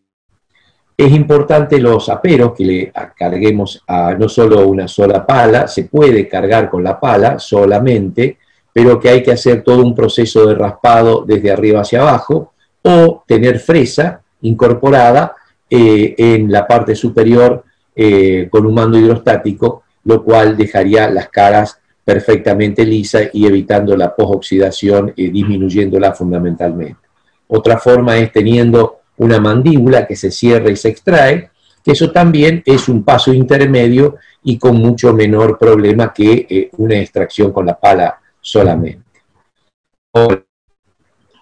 Es 0.94 1.12
importante 1.12 1.80
los 1.80 2.10
aperos 2.10 2.52
que 2.54 2.64
le 2.64 2.92
carguemos 3.16 3.82
a 3.86 4.12
no 4.14 4.28
solo 4.28 4.66
una 4.68 4.86
sola 4.88 5.24
pala, 5.24 5.68
se 5.68 5.84
puede 5.84 6.28
cargar 6.28 6.68
con 6.68 6.84
la 6.84 7.00
pala 7.00 7.38
solamente, 7.38 8.36
pero 8.72 9.00
que 9.00 9.08
hay 9.08 9.22
que 9.22 9.32
hacer 9.32 9.62
todo 9.62 9.82
un 9.82 9.94
proceso 9.94 10.44
de 10.46 10.54
raspado 10.54 11.24
desde 11.26 11.50
arriba 11.50 11.80
hacia 11.80 12.02
abajo 12.02 12.52
o 12.82 13.24
tener 13.26 13.58
fresa 13.58 14.20
incorporada 14.42 15.34
eh, 15.70 16.14
en 16.16 16.50
la 16.50 16.66
parte 16.66 16.94
superior 16.94 17.64
eh, 17.94 18.48
con 18.50 18.64
un 18.64 18.74
mando 18.74 18.98
hidrostático, 18.98 19.82
lo 20.04 20.22
cual 20.22 20.56
dejaría 20.56 21.10
las 21.10 21.28
caras 21.28 21.80
perfectamente 22.04 22.86
lisas 22.86 23.28
y 23.32 23.46
evitando 23.46 23.96
la 23.96 24.14
posoxidación 24.14 25.12
y 25.16 25.28
disminuyéndola 25.28 26.12
fundamentalmente. 26.14 27.00
Otra 27.48 27.78
forma 27.78 28.16
es 28.16 28.32
teniendo 28.32 29.00
una 29.18 29.40
mandíbula 29.40 30.06
que 30.06 30.16
se 30.16 30.30
cierra 30.30 30.70
y 30.70 30.76
se 30.76 30.88
extrae, 30.88 31.50
que 31.84 31.92
eso 31.92 32.10
también 32.10 32.62
es 32.64 32.88
un 32.88 33.02
paso 33.02 33.32
intermedio 33.32 34.16
y 34.44 34.58
con 34.58 34.76
mucho 34.76 35.12
menor 35.12 35.58
problema 35.58 36.12
que 36.12 36.46
eh, 36.48 36.70
una 36.78 36.98
extracción 36.98 37.52
con 37.52 37.66
la 37.66 37.78
pala 37.78 38.18
solamente. 38.40 39.04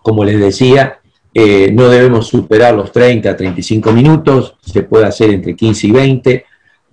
Como 0.03 0.25
les 0.25 0.41
decía, 0.41 1.01
eh, 1.39 1.71
no 1.71 1.91
debemos 1.91 2.29
superar 2.29 2.75
los 2.75 2.91
30, 2.91 3.37
35 3.37 3.93
minutos, 3.93 4.57
se 4.63 4.85
puede 4.85 5.05
hacer 5.05 5.29
entre 5.29 5.55
15 5.55 5.87
y 5.87 5.91
20. 5.91 6.45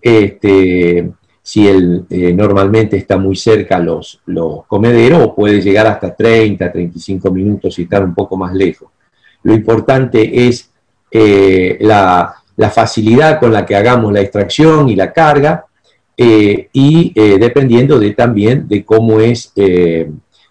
Este, 0.02 1.12
si 1.42 1.66
el, 1.66 2.04
eh, 2.10 2.34
normalmente 2.34 2.98
está 2.98 3.16
muy 3.16 3.38
cerca 3.38 3.80
los, 3.80 4.20
los 4.26 4.66
comederos, 4.66 5.32
puede 5.34 5.62
llegar 5.62 5.88
hasta 5.88 6.14
30, 6.14 6.74
35 6.74 7.32
minutos 7.32 7.80
y 7.80 7.84
estar 7.84 8.04
un 8.04 8.14
poco 8.14 8.36
más 8.36 8.54
lejos. 8.54 8.90
Lo 9.44 9.54
importante 9.54 10.46
es 10.46 10.70
eh, 11.10 11.78
la, 11.80 12.36
facilidad 12.70 13.40
con 13.40 13.54
la 13.54 13.66
que 13.66 13.78
hagamos 13.78 14.12
la 14.12 14.20
extracción 14.20 14.90
y 14.90 14.98
la 14.98 15.14
carga, 15.14 15.68
y 16.18 17.14
dependiendo 17.40 17.98
de, 17.98 18.12
también 18.12 18.68
de 18.68 18.84
cómo 18.84 19.20
es 19.22 19.54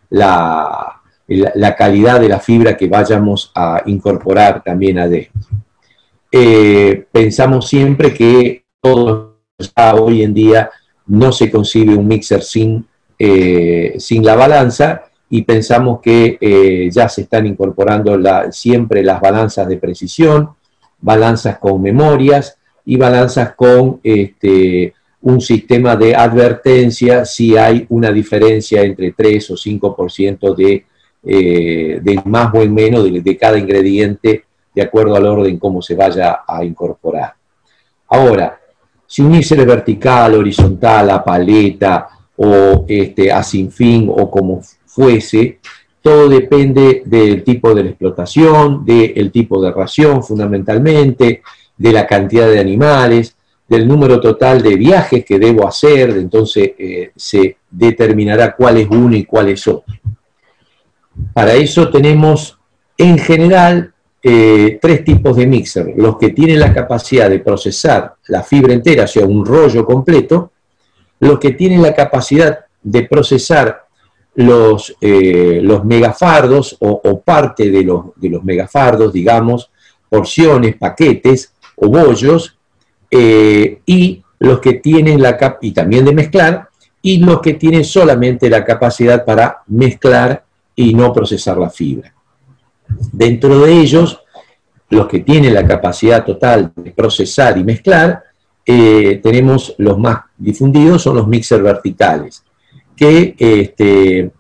la, 0.09 1.02
la, 1.27 1.77
calidad 1.77 2.21
de 2.21 2.29
la 2.29 2.41
fibra 2.41 2.77
que 2.77 2.89
vayamos 2.89 3.53
a 3.55 3.83
incorporar 3.87 4.63
también 4.63 4.99
adentro. 4.99 5.33
Eh, 6.31 7.07
pensamos 7.13 7.69
siempre 7.69 8.13
que 8.13 8.65
hoy 8.83 10.23
en 10.23 10.35
día 10.35 10.71
no 11.07 11.33
se 11.33 11.51
concibe 11.51 11.95
un 11.95 12.07
mixer 12.07 12.43
sin, 12.43 12.87
eh, 13.19 13.95
sin 13.99 14.25
la 14.25 14.35
balanza 14.35 15.03
y 15.29 15.43
pensamos 15.43 16.01
que 16.01 16.39
eh, 16.41 16.91
ya 16.91 17.09
se 17.09 17.23
están 17.23 17.47
incorporando 17.47 18.19
siempre 18.51 19.03
las 19.03 19.21
balanzas 19.21 19.69
de 19.69 19.77
precisión, 19.77 20.51
balanzas 21.01 21.59
con 21.59 21.81
memorias 21.81 22.59
y 22.85 22.97
balanzas 22.97 23.55
con 23.55 24.01
este, 24.03 24.95
un 25.23 25.41
sistema 25.41 25.97
de 25.97 26.15
advertencia 26.15 27.25
si 27.25 27.57
hay 27.57 27.87
una 27.89 28.11
diferencia 28.11 28.83
entre 28.83 29.13
3 29.13 29.51
o 29.53 29.55
5% 29.55 30.55
de 30.55 30.85
eh, 31.25 32.01
de 32.03 32.21
más 32.25 32.53
o 32.55 32.63
en 32.63 32.75
menos 32.75 33.05
de, 33.05 33.37
cada 33.37 33.59
ingrediente 33.59 34.45
de 34.75 34.83
acuerdo 34.83 35.15
al 35.15 35.27
orden 35.27 35.59
como 35.59 35.81
se 35.83 35.95
vaya 35.95 36.41
a 36.47 36.65
incorporar. 36.65 37.35
Ahora, 38.09 38.59
si 39.07 39.23
un 39.23 39.35
es 39.35 39.51
vertical, 39.51 40.35
horizontal, 40.35 41.11
a 41.11 41.23
paleta 41.23 42.09
o 42.37 42.85
este, 42.89 43.31
a 43.31 43.43
sin 43.43 43.71
fin 43.71 44.11
o 44.11 44.31
como 44.31 44.63
fuese, 44.87 45.59
todo 46.01 46.29
depende 46.29 47.03
del 47.05 47.45
tipo 47.45 47.75
de 47.75 47.85
la 47.85 47.91
explotación, 47.91 48.85
del 48.85 49.31
tipo 49.31 49.63
de 49.63 49.71
ración 49.71 50.23
fundamentalmente, 50.23 51.43
de 51.77 51.93
la 51.93 52.07
cantidad 52.07 52.49
de 52.49 52.59
animales, 52.59 53.37
del 53.69 53.87
número 53.87 54.21
total 54.21 54.61
de 54.61 54.77
viajes 54.77 55.25
que 55.25 55.39
debo 55.39 55.67
hacer, 55.67 56.11
entonces 56.11 56.73
eh, 56.79 57.13
se 57.17 57.57
determinará 57.71 58.55
cuál 58.55 58.79
es 58.79 58.89
uno 58.89 59.17
y 59.17 59.25
cuál 59.25 59.49
es 59.49 59.67
otro. 59.67 59.95
Para 61.33 61.55
eso 61.55 61.91
tenemos 61.91 62.59
en 62.97 63.19
general 63.19 63.93
eh, 64.23 64.79
tres 64.81 65.05
tipos 65.05 65.37
de 65.37 65.47
mixer. 65.47 65.95
Los 65.97 66.17
que 66.17 66.31
tienen 66.31 66.61
la 66.61 66.73
capacidad 66.73 67.29
de 67.29 67.41
procesar 67.41 68.15
la 68.29 68.43
fibra 68.43 68.73
entera, 68.73 69.05
o 69.05 69.09
sea, 69.09 69.27
un 69.27 69.45
rollo 69.45 69.85
completo. 69.85 70.53
Los 71.21 71.39
que 71.39 71.53
tienen 71.53 71.83
la 71.83 71.95
capacidad 71.95 72.61
de 72.83 73.03
procesar 73.05 73.85
los, 74.35 74.97
eh, 75.01 75.63
megafardos 75.85 76.77
o, 76.81 77.21
parte 77.21 77.71
de 77.71 77.83
los, 77.85 78.45
megafardos, 78.45 79.13
digamos, 79.13 79.71
porciones, 80.09 80.77
paquetes 80.77 81.53
o 81.77 81.89
bollos, 81.89 82.57
eh, 83.11 83.81
y 83.87 84.23
los 84.39 84.61
que 84.61 84.75
tienen 84.75 85.21
la 85.21 85.37
cap 85.37 85.59
y 85.63 85.73
también 85.73 86.05
de 86.05 86.13
mezclar, 86.13 86.69
y 87.03 87.19
los 87.19 87.41
que 87.41 87.55
tienen 87.55 87.85
solamente 87.85 88.49
la 88.49 88.65
capacidad 88.65 89.25
para 89.25 89.63
mezclar 89.67 90.45
y 90.75 90.95
no 90.95 91.13
procesar 91.13 91.59
la 91.59 91.71
fibra. 91.71 92.13
Dentro 93.13 93.61
de 93.61 93.73
ellos, 93.81 94.21
los 94.91 95.07
que 95.07 95.21
tienen 95.21 95.55
la 95.55 95.67
capacidad 95.67 96.25
total 96.25 96.73
de 96.77 96.91
procesar 96.91 97.57
y 97.57 97.65
mezclar, 97.65 98.23
eh, 98.65 99.21
tenemos 99.23 99.75
los 99.79 99.99
más 99.99 100.21
difundidos, 100.37 101.03
son 101.03 101.17
los 101.17 101.27
mixer 101.27 101.63
verticales, 101.63 102.45
que 102.95 103.35
este, 103.39 104.31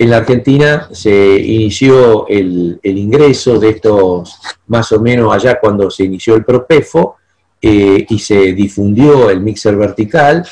en 0.00 0.10
la 0.10 0.18
Argentina 0.18 0.88
se 0.92 1.38
inició 1.40 2.26
el, 2.26 2.80
ingreso 2.82 3.58
de 3.58 3.70
estos, 3.70 4.38
más 4.66 4.90
o 4.92 5.00
menos 5.00 5.32
allá 5.32 5.60
cuando 5.60 5.90
se 5.90 6.04
inició 6.04 6.34
el 6.34 6.44
PROPEFO, 6.44 7.16
eh, 7.62 8.06
y 8.08 8.18
se 8.18 8.54
difundió 8.54 9.28
el 9.28 9.42
mixer 9.42 9.76
vertical 9.76 10.46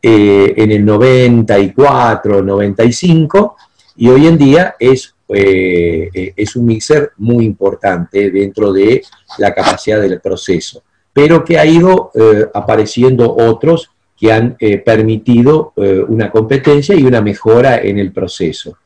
eh, 0.00 0.54
en 0.56 0.72
el 0.72 0.84
94, 0.84 2.42
95, 2.42 3.56
y 3.96 4.08
hoy 4.08 4.26
en 4.26 4.38
día 4.38 4.74
es, 4.78 5.14
es 5.28 6.56
un 6.56 6.66
mixer 6.66 7.12
muy 7.16 7.44
importante 7.44 8.30
dentro 8.30 8.72
de 8.72 9.02
la 9.38 9.54
capacidad 9.54 10.00
del 10.00 10.20
proceso 10.20 10.82
pero 11.14 11.44
que 11.44 11.58
ha 11.58 11.64
ido 11.64 12.10
eh, 12.14 12.46
apareciendo 12.52 13.34
otros 13.34 13.90
que 14.18 14.32
han 14.32 14.56
eh, 14.58 14.78
permitido 14.78 15.72
eh, 15.76 16.04
una 16.06 16.30
competencia 16.30 16.94
y 16.94 17.04
una 17.04 17.22
mejora 17.22 17.80
en 17.80 17.98
el 17.98 18.12
proceso. 18.12 18.76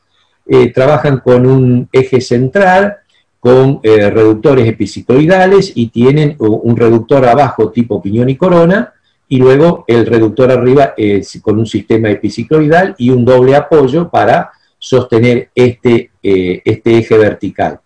trabajan 0.73 1.19
con 1.19 1.45
un 1.45 1.87
eje 1.91 2.21
central, 2.21 2.97
con 3.39 3.81
reductores 3.83 4.67
epicicloidales 4.67 5.71
y 5.75 5.89
tienen 5.89 6.35
un 6.39 6.75
reductor 6.75 7.23
abajo 7.23 7.69
tipo 7.69 8.01
piñón 8.01 8.29
y 8.29 8.35
corona, 8.35 8.93
y 9.27 9.37
luego 9.37 9.85
el 9.87 10.07
reductor 10.07 10.51
arriba 10.51 10.95
con 11.43 11.59
un 11.59 11.67
sistema 11.67 12.09
epicicloidal 12.09 12.95
y 12.97 13.11
un 13.11 13.23
doble 13.25 13.55
apoyo 13.55 14.09
para 14.09 14.49
sostener 14.79 15.51
este, 15.53 16.11
este 16.23 16.97
eje 16.97 17.17
vertical. 17.17 17.81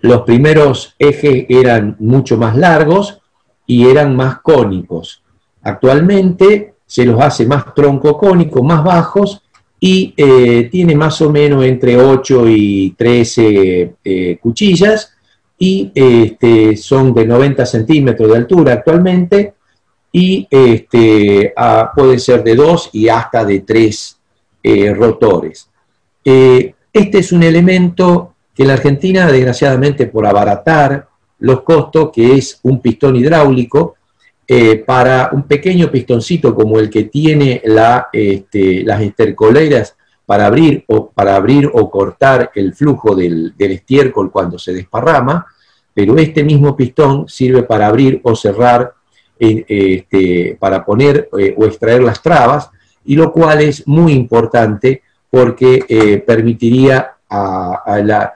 Los 0.00 0.22
primeros 0.22 0.96
ejes 0.98 1.46
eran 1.48 1.96
mucho 2.00 2.36
más 2.36 2.56
largos, 2.56 3.20
y 3.66 3.86
eran 3.86 4.14
más 4.14 4.40
cónicos. 4.40 5.22
Actualmente 5.62 6.74
se 6.86 7.04
los 7.04 7.20
hace 7.20 7.46
más 7.46 7.74
tronco 7.74 8.16
cónico, 8.18 8.62
más 8.62 8.84
bajos, 8.84 9.42
y 9.80 10.14
eh, 10.16 10.68
tiene 10.70 10.94
más 10.94 11.20
o 11.20 11.30
menos 11.30 11.64
entre 11.64 11.96
8 11.96 12.48
y 12.48 12.94
13 12.96 13.94
eh, 14.04 14.38
cuchillas, 14.40 15.12
y 15.58 15.90
este, 15.94 16.76
son 16.76 17.14
de 17.14 17.26
90 17.26 17.64
centímetros 17.64 18.30
de 18.30 18.36
altura 18.36 18.72
actualmente, 18.74 19.54
y 20.12 20.46
este, 20.48 21.52
puede 21.94 22.18
ser 22.18 22.44
de 22.44 22.54
2 22.54 22.90
y 22.92 23.08
hasta 23.08 23.44
de 23.44 23.60
3 23.60 24.20
eh, 24.62 24.94
rotores. 24.94 25.68
Este 26.24 27.18
es 27.18 27.32
un 27.32 27.42
elemento 27.42 28.34
que 28.54 28.64
la 28.64 28.74
Argentina, 28.74 29.30
desgraciadamente 29.30 30.06
por 30.06 30.26
abaratar 30.26 31.08
los 31.40 31.62
costos, 31.62 32.10
que 32.12 32.34
es 32.34 32.60
un 32.62 32.80
pistón 32.80 33.16
hidráulico, 33.16 33.96
eh, 34.46 34.76
para 34.76 35.30
un 35.32 35.44
pequeño 35.44 35.90
pistoncito 35.90 36.54
como 36.54 36.78
el 36.78 36.90
que 36.90 37.04
tiene 37.04 37.62
este, 38.12 38.84
las 38.84 39.00
estercoleras 39.00 39.96
para 40.26 40.46
abrir, 40.46 40.84
o, 40.86 41.10
para 41.10 41.36
abrir 41.36 41.70
o 41.72 41.90
cortar 41.90 42.50
el 42.54 42.74
flujo 42.74 43.14
del, 43.14 43.54
estiércol 43.58 44.30
cuando 44.30 44.58
se 44.58 44.72
desparrama, 44.72 45.46
pero 45.92 46.16
este 46.18 46.44
mismo 46.44 46.76
pistón 46.76 47.28
sirve 47.28 47.62
para 47.62 47.86
abrir 47.86 48.20
o 48.22 48.36
cerrar, 48.36 48.92
este, 49.38 50.56
para 50.60 50.84
poner 50.84 51.28
eh, 51.38 51.54
o 51.56 51.64
extraer 51.64 52.02
las 52.02 52.22
trabas, 52.22 52.70
y 53.04 53.16
lo 53.16 53.32
cual 53.32 53.60
es 53.62 53.86
muy 53.86 54.12
importante 54.12 55.02
porque 55.34 55.84
eh, 55.88 56.18
permitiría 56.18 57.16
a 57.28 58.32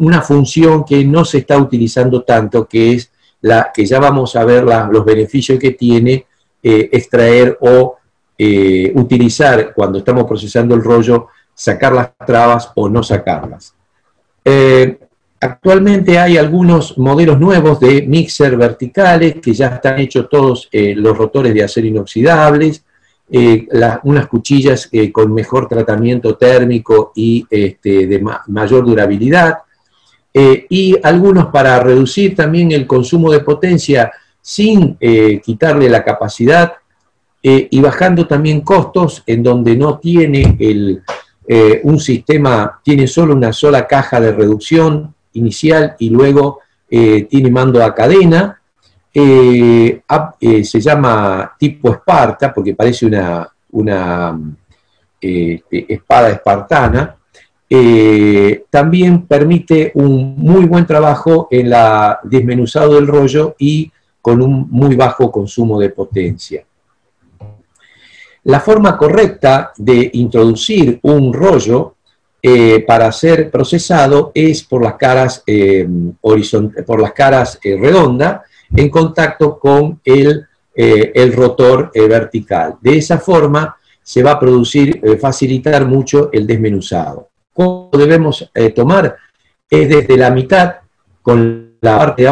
una 0.00 0.22
función 0.22 0.84
que 0.84 1.04
no 1.04 1.24
se 1.24 1.38
está 1.38 1.56
utilizando 1.56 2.24
tanto, 2.24 2.66
que 2.66 2.94
es 2.94 3.12
la 3.42 3.70
que 3.72 3.86
ya 3.86 4.00
vamos 4.00 4.34
a 4.34 4.44
ver 4.44 4.64
los 4.64 5.04
beneficios 5.04 5.60
que 5.60 5.70
tiene 5.70 6.26
eh, 6.60 6.88
extraer 6.90 7.56
o 7.60 7.96
eh, 8.36 8.90
utilizar 8.96 9.72
cuando 9.72 9.98
estamos 9.98 10.24
procesando 10.24 10.74
el 10.74 10.82
rollo, 10.82 11.28
sacar 11.54 11.92
las 11.92 12.10
trabas 12.26 12.72
o 12.74 12.88
no 12.88 13.04
sacarlas. 13.04 13.76
Actualmente 15.40 16.18
hay 16.18 16.38
algunos 16.38 16.98
modelos 16.98 17.38
nuevos 17.38 17.78
de 17.78 18.02
mixer 18.02 18.56
verticales 18.56 19.36
que 19.40 19.54
ya 19.54 19.68
están 19.68 20.00
hechos 20.00 20.28
todos 20.28 20.68
los 20.72 21.16
rotores 21.16 21.54
de 21.54 21.62
acero 21.62 21.86
inoxidables, 21.86 22.84
unas 24.02 24.26
cuchillas 24.26 24.90
con 25.10 25.32
mejor 25.32 25.66
tratamiento 25.66 26.36
térmico 26.36 27.12
y 27.14 27.46
este, 27.50 28.06
de 28.06 28.22
mayor 28.46 28.84
durabilidad, 28.84 29.58
eh, 30.34 30.66
y 30.70 30.96
algunos 31.02 31.46
para 31.48 31.78
reducir 31.80 32.34
también 32.34 32.72
el 32.72 32.86
consumo 32.86 33.30
de 33.30 33.40
potencia 33.40 34.12
sin 34.40 34.96
eh, 34.98 35.40
quitarle 35.44 35.90
la 35.90 36.02
capacidad 36.02 36.72
eh, 37.42 37.68
y 37.70 37.80
bajando 37.80 38.26
también 38.26 38.62
costos 38.62 39.22
en 39.26 39.42
donde 39.42 39.76
no 39.76 39.98
tiene 39.98 40.56
el, 40.58 41.02
un 41.82 42.00
sistema, 42.00 42.80
tiene 42.82 43.06
solo 43.06 43.34
una 43.34 43.52
sola 43.52 43.86
caja 43.86 44.20
de 44.20 44.32
reducción 44.32 45.14
inicial 45.34 45.96
y 45.98 46.08
luego 46.08 46.60
tiene 46.88 47.50
mando 47.50 47.84
a 47.84 47.94
cadena. 47.94 48.61
Se 49.14 50.80
llama 50.80 51.54
tipo 51.58 51.90
Esparta 51.90 52.52
porque 52.52 52.74
parece 52.74 53.06
una, 53.06 53.48
una 53.70 54.38
espada 55.20 56.30
espartana 56.30 57.16
eh, 57.74 58.64
también 58.68 59.26
permite 59.26 59.92
un 59.94 60.34
muy 60.36 60.66
buen 60.66 60.84
trabajo 60.84 61.48
en 61.50 61.70
la 61.70 62.20
desmenuzado 62.22 62.96
del 62.96 63.06
rollo 63.06 63.56
y 63.58 63.90
con 64.20 64.42
un 64.42 64.68
muy 64.68 64.94
bajo 64.94 65.32
consumo 65.32 65.80
de 65.80 65.88
potencia. 65.88 66.66
La 68.44 68.60
forma 68.60 68.94
correcta 68.98 69.72
de 69.78 70.10
introducir 70.12 71.00
un 71.00 71.32
rollo 71.32 71.94
eh, 72.42 72.84
para 72.86 73.10
ser 73.10 73.50
procesado 73.50 74.32
es 74.34 74.64
por 74.64 74.82
las 74.82 74.96
caras, 74.96 75.42
eh, 75.46 75.88
por 76.20 77.00
las 77.00 77.12
caras 77.14 77.58
redondas 77.62 78.42
en 78.74 78.88
contacto 78.88 79.58
con 79.58 80.00
el, 80.04 80.46
el 80.74 81.32
rotor 81.32 81.90
vertical. 81.94 82.76
De 82.80 82.96
esa 82.96 83.18
forma 83.18 83.76
se 84.02 84.22
va 84.22 84.32
a 84.32 84.40
producir, 84.40 85.00
facilitar 85.20 85.86
mucho 85.86 86.30
el 86.32 86.46
desmenuzado 86.46 87.28
cómo 87.52 87.90
debemos 87.92 88.50
eh, 88.54 88.70
tomar 88.70 89.16
es 89.68 89.88
desde 89.88 90.16
la 90.16 90.30
mitad 90.30 90.76
con 91.20 91.76
la 91.80 91.98
parte 91.98 92.22
de 92.22 92.28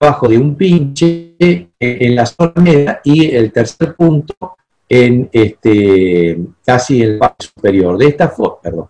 abajo 0.00 0.28
de 0.28 0.38
un 0.38 0.56
pinche 0.56 1.36
en 1.78 2.14
la 2.14 2.26
zona 2.26 2.52
media 2.56 3.00
y 3.04 3.34
el 3.34 3.52
tercer 3.52 3.94
punto 3.94 4.56
en 4.88 5.28
este, 5.32 6.38
casi 6.64 7.02
en 7.02 7.12
el 7.12 7.18
parte 7.18 7.46
superior. 7.46 7.96
De 7.96 8.06
esta 8.06 8.28
forma. 8.28 8.88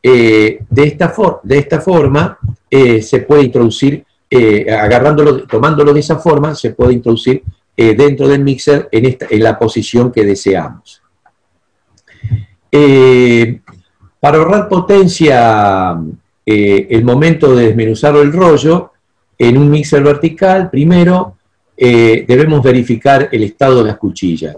Eh, 0.00 0.60
de, 0.70 0.84
esta 0.84 1.80
forma 1.80 2.38
eh, 2.70 3.02
se 3.02 3.20
puede 3.20 3.42
introducir, 3.42 4.04
agarrándolo, 4.30 5.46
tomándolo 5.46 5.92
de 5.92 6.00
esa 6.00 6.18
forma, 6.18 6.54
se 6.54 6.70
puede 6.70 6.94
introducir 6.94 7.42
dentro 7.76 8.26
del 8.26 8.42
mixer 8.42 8.88
en, 8.90 9.06
esta, 9.06 9.26
en 9.30 9.42
la 9.42 9.58
posición 9.58 10.10
que 10.10 10.24
deseamos. 10.24 11.00
Para 14.20 14.38
ahorrar 14.38 14.68
potencia, 14.68 15.96
eh, 16.44 16.86
el 16.90 17.04
momento 17.04 17.54
de 17.54 17.66
desmenuzar 17.66 18.16
el 18.16 18.32
rollo, 18.32 18.92
en 19.36 19.56
un 19.56 19.70
mixer 19.70 20.02
vertical, 20.02 20.70
primero 20.70 21.36
eh, 21.76 22.24
debemos 22.26 22.62
verificar 22.62 23.28
el 23.30 23.44
estado 23.44 23.78
de 23.78 23.90
las 23.90 23.98
cuchillas. 23.98 24.56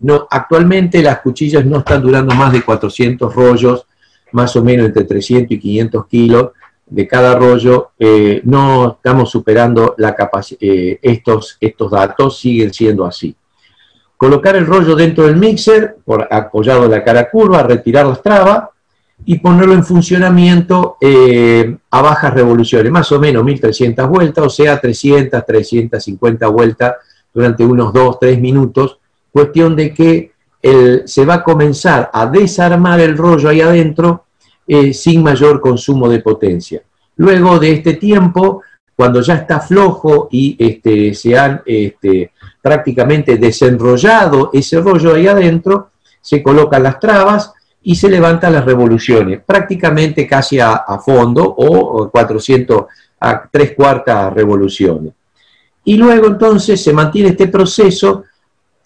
No, 0.00 0.26
actualmente 0.30 1.02
las 1.02 1.20
cuchillas 1.20 1.66
no 1.66 1.78
están 1.78 2.02
durando 2.02 2.34
más 2.34 2.52
de 2.52 2.62
400 2.62 3.34
rollos, 3.34 3.84
más 4.32 4.56
o 4.56 4.64
menos 4.64 4.86
entre 4.86 5.04
300 5.04 5.50
y 5.50 5.58
500 5.58 6.06
kilos 6.06 6.50
de 6.86 7.06
cada 7.06 7.34
rollo. 7.34 7.90
Eh, 7.98 8.40
no 8.44 8.96
estamos 8.96 9.30
superando 9.30 9.94
la 9.98 10.14
estos, 10.60 11.56
estos 11.60 11.90
datos, 11.90 12.38
siguen 12.38 12.72
siendo 12.72 13.04
así. 13.04 13.34
Colocar 14.16 14.56
el 14.56 14.66
rollo 14.66 14.94
dentro 14.94 15.24
del 15.24 15.36
mixer, 15.36 15.96
por, 16.04 16.28
apoyado 16.30 16.88
la 16.88 17.02
cara 17.02 17.28
curva, 17.30 17.62
retirar 17.62 18.06
las 18.06 18.22
trabas, 18.22 18.64
y 19.26 19.38
ponerlo 19.38 19.74
en 19.74 19.84
funcionamiento 19.84 20.96
eh, 21.00 21.76
a 21.90 22.02
bajas 22.02 22.34
revoluciones, 22.34 22.90
más 22.90 23.10
o 23.12 23.20
menos 23.20 23.44
1300 23.44 24.08
vueltas, 24.08 24.44
o 24.44 24.50
sea, 24.50 24.80
300, 24.80 25.46
350 25.46 26.48
vueltas 26.48 26.94
durante 27.32 27.64
unos 27.64 27.92
2, 27.92 28.18
3 28.18 28.40
minutos, 28.40 28.98
cuestión 29.30 29.76
de 29.76 29.94
que 29.94 30.32
se 31.04 31.26
va 31.26 31.34
a 31.34 31.44
comenzar 31.44 32.08
a 32.10 32.24
desarmar 32.24 32.98
el 32.98 33.18
rollo 33.18 33.50
ahí 33.50 33.60
adentro 33.60 34.24
eh, 34.66 34.92
sin 34.92 35.22
mayor 35.22 35.60
consumo 35.60 36.08
de 36.08 36.20
potencia. 36.20 36.82
Luego 37.16 37.58
de 37.58 37.72
este 37.72 37.94
tiempo, 37.94 38.62
cuando 38.96 39.20
ya 39.20 39.34
está 39.34 39.60
flojo 39.60 40.28
y 40.30 40.56
este, 40.58 41.14
se 41.14 41.36
han 41.38 41.62
este, 41.66 42.32
prácticamente 42.62 43.36
desenrollado 43.36 44.50
ese 44.52 44.80
rollo 44.80 45.14
ahí 45.14 45.26
adentro, 45.26 45.90
se 46.20 46.42
colocan 46.42 46.82
las 46.82 46.98
trabas 46.98 47.52
y 47.82 47.94
se 47.96 48.08
levantan 48.08 48.54
las 48.54 48.64
revoluciones, 48.64 49.42
prácticamente 49.44 50.26
casi 50.26 50.58
a, 50.58 50.84
fondo 51.04 51.44
o 51.44 52.08
400 52.10 52.86
a 53.20 53.48
tres 53.50 53.74
cuartas 53.74 54.32
revoluciones. 54.32 55.12
Y 55.84 55.96
luego 55.96 56.28
entonces 56.28 56.82
se 56.82 56.92
mantiene 56.92 57.30
este 57.30 57.48
proceso 57.48 58.24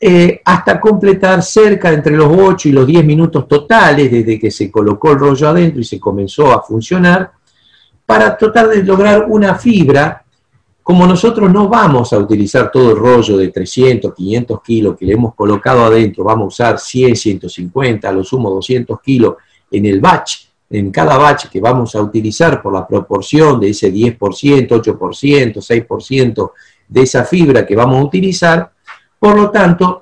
eh, 0.01 0.41
hasta 0.45 0.81
completar 0.81 1.43
cerca 1.43 1.93
entre 1.93 2.17
los 2.17 2.29
8 2.31 2.69
y 2.69 2.73
los 2.73 2.87
10 2.87 3.05
minutos 3.05 3.49
totales 3.49 4.11
desde 4.11 4.39
que 4.39 4.51
se 4.51 4.71
colocó 4.71 5.11
el 5.11 5.19
rollo 5.19 5.49
adentro 5.49 5.81
y 5.81 5.85
se 5.85 5.99
comenzó 5.99 6.53
a 6.53 6.63
funcionar, 6.63 7.33
para 8.07 8.37
tratar 8.37 8.69
de 8.69 8.83
lograr 8.85 9.27
una 9.29 9.57
fibra, 9.57 10.25
como 10.83 11.07
nosotros 11.07 11.53
no 11.53 11.69
vamos 11.69 12.13
a 12.13 12.19
utilizar 12.19 12.71
todo 12.71 12.93
el 12.93 12.97
rollo 12.97 13.37
de 13.37 13.49
300, 13.49 14.15
500 14.15 14.63
kilos 14.63 14.97
que 14.97 15.05
le 15.05 15.13
hemos 15.13 15.35
colocado 15.35 15.85
adentro, 15.85 16.25
vamos 16.25 16.45
a 16.45 16.47
usar 16.47 16.79
100, 16.79 17.17
150, 17.17 18.09
a 18.09 18.13
lo 18.13 18.25
sumo 18.25 18.49
200 18.51 19.01
kilos 19.03 19.35
en 19.71 19.85
el 19.85 20.01
batch, 20.01 20.47
en 20.71 20.91
cada 20.91 21.19
batch 21.19 21.49
que 21.49 21.61
vamos 21.61 21.95
a 21.95 22.01
utilizar 22.01 22.63
por 22.63 22.73
la 22.73 22.87
proporción 22.87 23.61
de 23.61 23.71
ese 23.71 23.93
10%, 23.93 24.17
8%, 24.19 25.87
6% 25.87 26.53
de 26.89 27.03
esa 27.03 27.25
fibra 27.25 27.67
que 27.67 27.77
vamos 27.77 28.01
a 28.01 28.05
utilizar, 28.05 28.73
por 29.19 29.37
lo 29.37 29.51
tanto, 29.51 30.01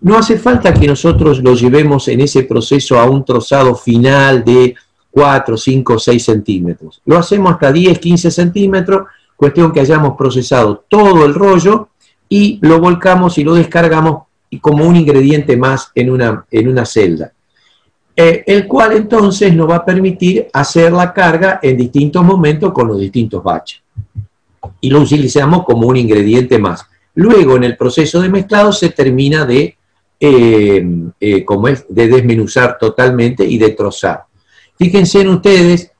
no 0.00 0.16
hace 0.16 0.38
falta 0.38 0.72
que 0.72 0.86
nosotros 0.86 1.42
lo 1.42 1.54
llevemos 1.54 2.08
en 2.08 2.20
ese 2.20 2.44
proceso 2.44 2.98
a 2.98 3.04
un 3.04 3.24
trozado 3.24 3.74
final 3.74 4.44
de 4.44 4.74
4, 5.10 5.56
5, 5.56 5.98
6 5.98 6.24
centímetros. 6.24 7.02
Lo 7.04 7.18
hacemos 7.18 7.52
hasta 7.52 7.72
10, 7.72 7.98
15 7.98 8.30
centímetros, 8.30 9.08
cuestión 9.36 9.72
que 9.72 9.80
hayamos 9.80 10.16
procesado 10.16 10.84
todo 10.88 11.24
el 11.24 11.34
rollo 11.34 11.88
y 12.28 12.58
lo 12.62 12.78
volcamos 12.80 13.38
y 13.38 13.44
lo 13.44 13.54
descargamos 13.54 14.22
como 14.60 14.86
un 14.86 14.96
ingrediente 14.96 15.56
más 15.56 15.90
en 15.94 16.10
una, 16.10 16.44
en 16.50 16.68
una 16.68 16.84
celda. 16.84 17.32
Eh, 18.16 18.42
el 18.46 18.66
cual 18.66 18.92
entonces 18.92 19.54
nos 19.54 19.70
va 19.70 19.76
a 19.76 19.84
permitir 19.84 20.48
hacer 20.52 20.92
la 20.92 21.12
carga 21.12 21.60
en 21.62 21.76
distintos 21.76 22.24
momentos 22.24 22.72
con 22.72 22.88
los 22.88 22.98
distintos 22.98 23.42
batches. 23.42 23.80
Y 24.80 24.90
lo 24.90 25.00
utilizamos 25.00 25.64
como 25.64 25.86
un 25.86 25.96
ingrediente 25.96 26.58
más. 26.58 26.87
Luego, 27.18 27.56
en 27.56 27.64
el 27.64 27.76
proceso 27.76 28.20
de 28.20 28.28
mezclado, 28.28 28.72
se 28.72 28.90
termina 28.90 29.44
de, 29.44 29.76
eh, 30.20 30.86
eh, 31.18 31.44
como 31.44 31.66
es, 31.66 31.84
de 31.88 32.06
desmenuzar 32.06 32.78
totalmente 32.78 33.44
y 33.44 33.58
de 33.58 33.70
trozar. 33.70 34.22
Fíjense 34.76 35.22
en 35.22 35.28
ustedes, 35.30 35.90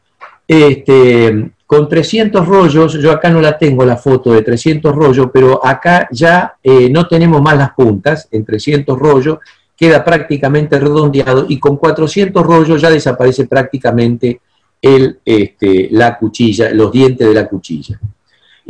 este, 0.47 1.51
con 1.67 1.89
300 1.89 2.47
rollos, 2.47 2.93
yo 3.03 3.11
acá 3.11 3.31
no 3.31 3.41
la 3.41 3.59
tengo 3.59 3.85
la 3.85 3.97
foto 3.97 4.33
de 4.33 4.43
300 4.43 4.95
rollos, 4.95 5.29
pero 5.33 5.67
acá 5.67 6.07
ya 6.13 6.55
eh, 6.63 6.89
no 6.89 7.09
tenemos 7.09 7.43
más 7.43 7.59
las 7.59 7.73
puntas 7.73 8.29
en 8.31 8.45
300 8.45 8.97
rollos, 8.97 9.39
queda 9.77 10.05
prácticamente 10.05 10.79
redondeado 10.79 11.47
y 11.49 11.59
con 11.59 11.79
400 11.79 12.47
rollos 12.47 12.81
ya 12.81 12.91
desaparece 12.91 13.49
prácticamente 13.49 14.41
el, 14.81 15.19
este, 15.25 15.89
la 15.91 16.17
cuchilla, 16.17 16.71
los 16.71 16.93
dientes 16.93 17.27
de 17.27 17.35
la 17.35 17.49
cuchilla. 17.49 17.99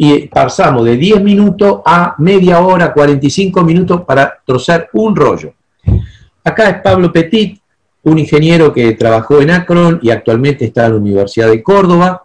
Y 0.00 0.28
pasamos 0.28 0.84
de 0.84 0.96
10 0.96 1.24
minutos 1.24 1.80
a 1.84 2.14
media 2.18 2.60
hora, 2.60 2.92
45 2.92 3.64
minutos 3.64 4.02
para 4.02 4.38
trozar 4.46 4.88
un 4.92 5.16
rollo. 5.16 5.54
Acá 6.44 6.70
es 6.70 6.82
Pablo 6.82 7.12
Petit, 7.12 7.60
un 8.04 8.16
ingeniero 8.16 8.72
que 8.72 8.92
trabajó 8.92 9.40
en 9.40 9.50
Akron 9.50 9.98
y 10.00 10.10
actualmente 10.10 10.66
está 10.66 10.86
en 10.86 10.92
la 10.92 10.98
Universidad 10.98 11.48
de 11.48 11.64
Córdoba, 11.64 12.22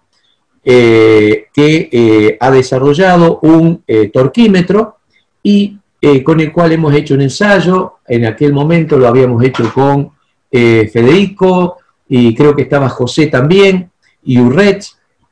eh, 0.64 1.48
que 1.52 1.90
eh, 1.92 2.38
ha 2.40 2.52
desarrollado 2.52 3.40
un 3.42 3.84
eh, 3.88 4.12
torquímetro 4.14 4.98
y 5.42 5.80
con 6.24 6.42
el 6.42 6.52
cual 6.52 6.74
hemos 6.74 6.94
hecho 6.94 7.16
un 7.16 7.22
ensayo. 7.22 7.96
En 8.08 8.26
aquel 8.28 8.54
momento 8.54 9.00
lo 9.00 9.08
habíamos 9.08 9.44
hecho 9.44 9.74
con 9.74 10.12
Federico 10.52 11.78
y 12.08 12.36
creo 12.36 12.56
que 12.56 12.64
estaba 12.64 12.88
José 12.88 13.28
también 13.28 13.90
y 14.24 14.38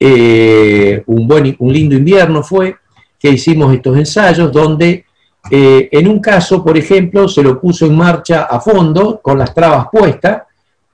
Urrets. 0.01 1.03
un, 1.05 1.27
buen, 1.27 1.55
un 1.59 1.73
lindo 1.73 1.95
invierno 1.95 2.43
fue 2.43 2.75
que 3.19 3.29
hicimos 3.29 3.73
estos 3.73 3.97
ensayos 3.97 4.51
donde 4.51 5.05
eh, 5.49 5.89
en 5.91 6.07
un 6.07 6.19
caso, 6.19 6.63
por 6.63 6.77
ejemplo, 6.77 7.27
se 7.27 7.41
lo 7.41 7.59
puso 7.59 7.85
en 7.85 7.95
marcha 7.95 8.43
a 8.43 8.59
fondo 8.59 9.19
con 9.21 9.39
las 9.39 9.53
trabas 9.53 9.87
puestas 9.91 10.43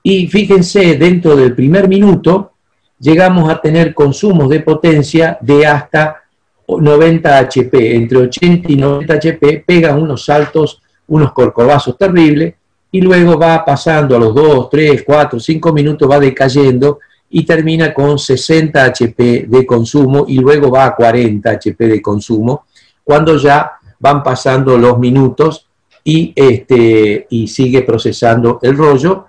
y 0.02 0.26
fíjense, 0.26 0.96
dentro 0.96 1.36
del 1.36 1.54
primer 1.54 1.88
minuto 1.88 2.52
llegamos 2.98 3.50
a 3.50 3.60
tener 3.60 3.94
consumos 3.94 4.48
de 4.48 4.60
potencia 4.60 5.38
de 5.40 5.66
hasta 5.66 6.22
90 6.66 7.38
HP, 7.38 7.96
entre 7.96 8.18
80 8.18 8.72
y 8.72 8.76
90 8.76 9.14
HP, 9.14 9.64
pegan 9.66 10.00
unos 10.00 10.24
saltos, 10.24 10.82
unos 11.06 11.32
corcovazos 11.32 11.96
terribles 11.96 12.54
y 12.90 13.00
luego 13.00 13.38
va 13.38 13.64
pasando 13.64 14.16
a 14.16 14.18
los 14.18 14.34
2, 14.34 14.70
3, 14.70 15.02
4, 15.06 15.40
5 15.40 15.72
minutos, 15.72 16.10
va 16.10 16.18
decayendo 16.18 17.00
y 17.30 17.44
termina 17.44 17.92
con 17.92 18.18
60 18.18 18.84
HP 18.84 19.46
de 19.48 19.66
consumo 19.66 20.24
y 20.28 20.38
luego 20.38 20.70
va 20.70 20.86
a 20.86 20.94
40 20.94 21.50
HP 21.50 21.86
de 21.86 22.02
consumo, 22.02 22.64
cuando 23.04 23.36
ya 23.36 23.72
van 23.98 24.22
pasando 24.22 24.78
los 24.78 24.98
minutos 24.98 25.66
y, 26.04 26.32
este, 26.34 27.26
y 27.30 27.48
sigue 27.48 27.82
procesando 27.82 28.58
el 28.62 28.76
rollo, 28.76 29.26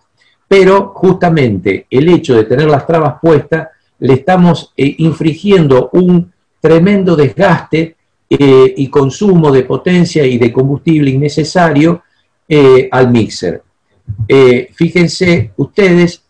pero 0.48 0.94
justamente 0.96 1.86
el 1.90 2.10
hecho 2.10 2.36
de 2.36 2.46
tener 2.46 2.68
las 2.70 2.88
trabas 2.88 3.16
puestas, 3.22 3.68
le 4.00 4.14
estamos 4.14 4.74
eh, 4.78 4.96
infringiendo 5.00 5.90
un 5.94 6.32
tremendo 6.60 7.16
desgaste 7.16 7.96
eh, 8.30 8.74
y 8.78 8.88
consumo 8.88 9.52
de 9.52 9.64
potencia 9.64 10.26
y 10.26 10.38
de 10.38 10.54
combustible 10.54 11.12
innecesario 11.12 12.04
eh, 12.48 12.88
al 12.92 13.12
mixer. 13.12 13.62
fíjense 14.74 15.52
ustedes 15.58 16.24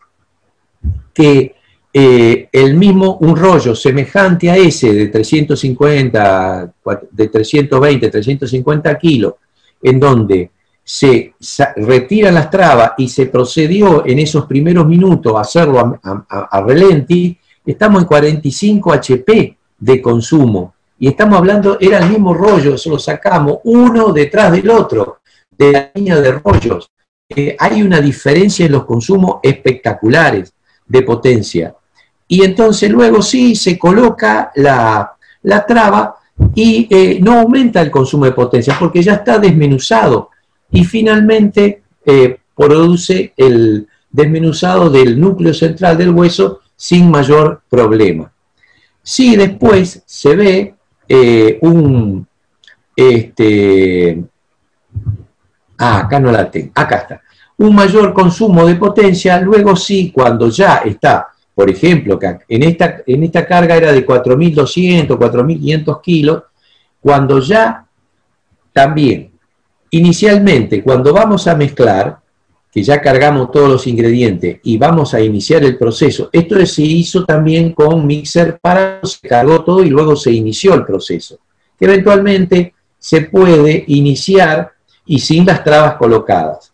que 1.13 1.55
eh, 1.91 2.49
el 2.51 2.75
mismo, 2.75 3.17
un 3.21 3.35
rollo 3.35 3.73
semejante 3.73 4.51
a 4.51 4.57
ese 4.57 4.93
de 4.93 5.07
350, 5.07 6.73
de 7.11 7.27
320, 7.27 8.09
350 8.09 8.97
kilos, 8.99 9.33
en 9.81 9.99
donde 9.99 10.51
se 10.83 11.33
retiran 11.75 12.35
las 12.35 12.49
trabas 12.49 12.91
y 12.97 13.07
se 13.09 13.27
procedió 13.27 14.05
en 14.05 14.19
esos 14.19 14.45
primeros 14.45 14.85
minutos 14.85 15.35
a 15.35 15.41
hacerlo 15.41 15.99
a, 16.03 16.47
a, 16.51 16.61
relenti, 16.61 17.37
estamos 17.65 18.01
en 18.01 18.07
45 18.07 18.93
HP 18.93 19.57
de 19.79 20.01
consumo. 20.01 20.73
Y 20.99 21.07
estamos 21.07 21.37
hablando, 21.37 21.77
era 21.79 21.99
el 21.99 22.09
mismo 22.09 22.33
rollo, 22.33 22.75
eso 22.75 22.89
lo 22.89 22.99
sacamos 22.99 23.59
uno 23.63 24.11
detrás 24.11 24.51
del 24.51 24.69
otro, 24.69 25.19
de 25.57 25.71
la 25.71 25.91
línea 25.93 26.19
de 26.19 26.33
rollos. 26.33 26.91
Eh, 27.29 27.55
hay 27.57 27.81
una 27.81 28.01
diferencia 28.01 28.65
en 28.65 28.73
los 28.73 28.85
consumos 28.85 29.39
espectaculares 29.43 30.53
de 30.89 31.01
potencia. 31.03 31.73
Y 32.27 32.43
entonces 32.43 32.91
luego 32.91 33.21
sí 33.21 33.55
se 33.55 33.79
coloca 33.79 34.51
la, 34.55 35.15
traba 35.65 36.15
y 36.53 36.87
eh, 36.89 37.19
no 37.21 37.39
aumenta 37.39 37.81
el 37.81 37.89
consumo 37.89 38.25
de 38.25 38.33
potencia 38.33 38.75
porque 38.77 39.01
ya 39.01 39.13
está 39.13 39.39
desmenuzado. 39.39 40.29
Y 40.71 40.83
finalmente 40.83 41.83
eh, 42.05 42.37
produce 42.55 43.33
el 43.37 43.87
desmenuzado 44.11 44.89
del 44.89 45.19
núcleo 45.19 45.53
central 45.53 45.97
del 45.97 46.09
hueso 46.09 46.59
sin 46.75 47.09
mayor 47.09 47.61
problema. 47.69 48.31
Si 49.01 49.35
después 49.35 50.03
se 50.05 50.35
ve 50.35 50.75
eh, 51.07 51.57
un, 51.61 52.27
este, 52.95 54.23
ah, 55.77 55.99
acá 55.99 56.19
no 56.19 56.31
la 56.31 56.49
tengo, 56.51 56.71
acá 56.75 56.95
está, 56.97 57.21
un 57.59 57.75
mayor 57.75 58.13
consumo 58.13 58.65
de 58.65 58.75
potencia, 58.75 59.39
luego 59.39 59.75
sí, 59.75 60.11
cuando 60.11 60.49
ya 60.49 60.77
está 60.77 61.29
por 61.59 61.69
ejemplo, 61.69 62.17
que 62.17 62.37
en 62.47 62.63
esta, 62.63 63.01
en 63.05 63.21
esta 63.21 63.45
carga 63.45 63.75
era 63.75 63.91
de 63.91 64.07
4.200, 64.07 65.07
4.500 65.07 66.01
kilos, 66.01 66.43
cuando 67.01 67.41
ya 67.41 67.85
también, 68.71 69.31
inicialmente, 69.89 70.81
cuando 70.81 71.11
vamos 71.11 71.47
a 71.47 71.55
mezclar, 71.55 72.17
que 72.71 72.81
ya 72.81 73.01
cargamos 73.01 73.51
todos 73.51 73.67
los 73.67 73.87
ingredientes 73.87 74.61
y 74.63 74.77
vamos 74.77 75.13
a 75.13 75.19
iniciar 75.19 75.65
el 75.65 75.77
proceso, 75.77 76.29
esto 76.31 76.65
se 76.65 76.83
hizo 76.83 77.25
también 77.25 77.73
con 77.73 78.07
mixer 78.07 78.57
para, 78.61 79.01
se 79.03 79.27
cargó 79.27 79.61
todo 79.61 79.83
y 79.83 79.89
luego 79.89 80.15
se 80.15 80.31
inició 80.31 80.75
el 80.75 80.85
proceso. 80.85 81.39
Eventualmente 81.77 82.73
se 82.97 83.23
puede 83.23 83.83
iniciar 83.87 84.71
y 85.05 85.19
sin 85.19 85.45
las 85.45 85.61
trabas 85.61 85.95
colocadas. 85.95 86.71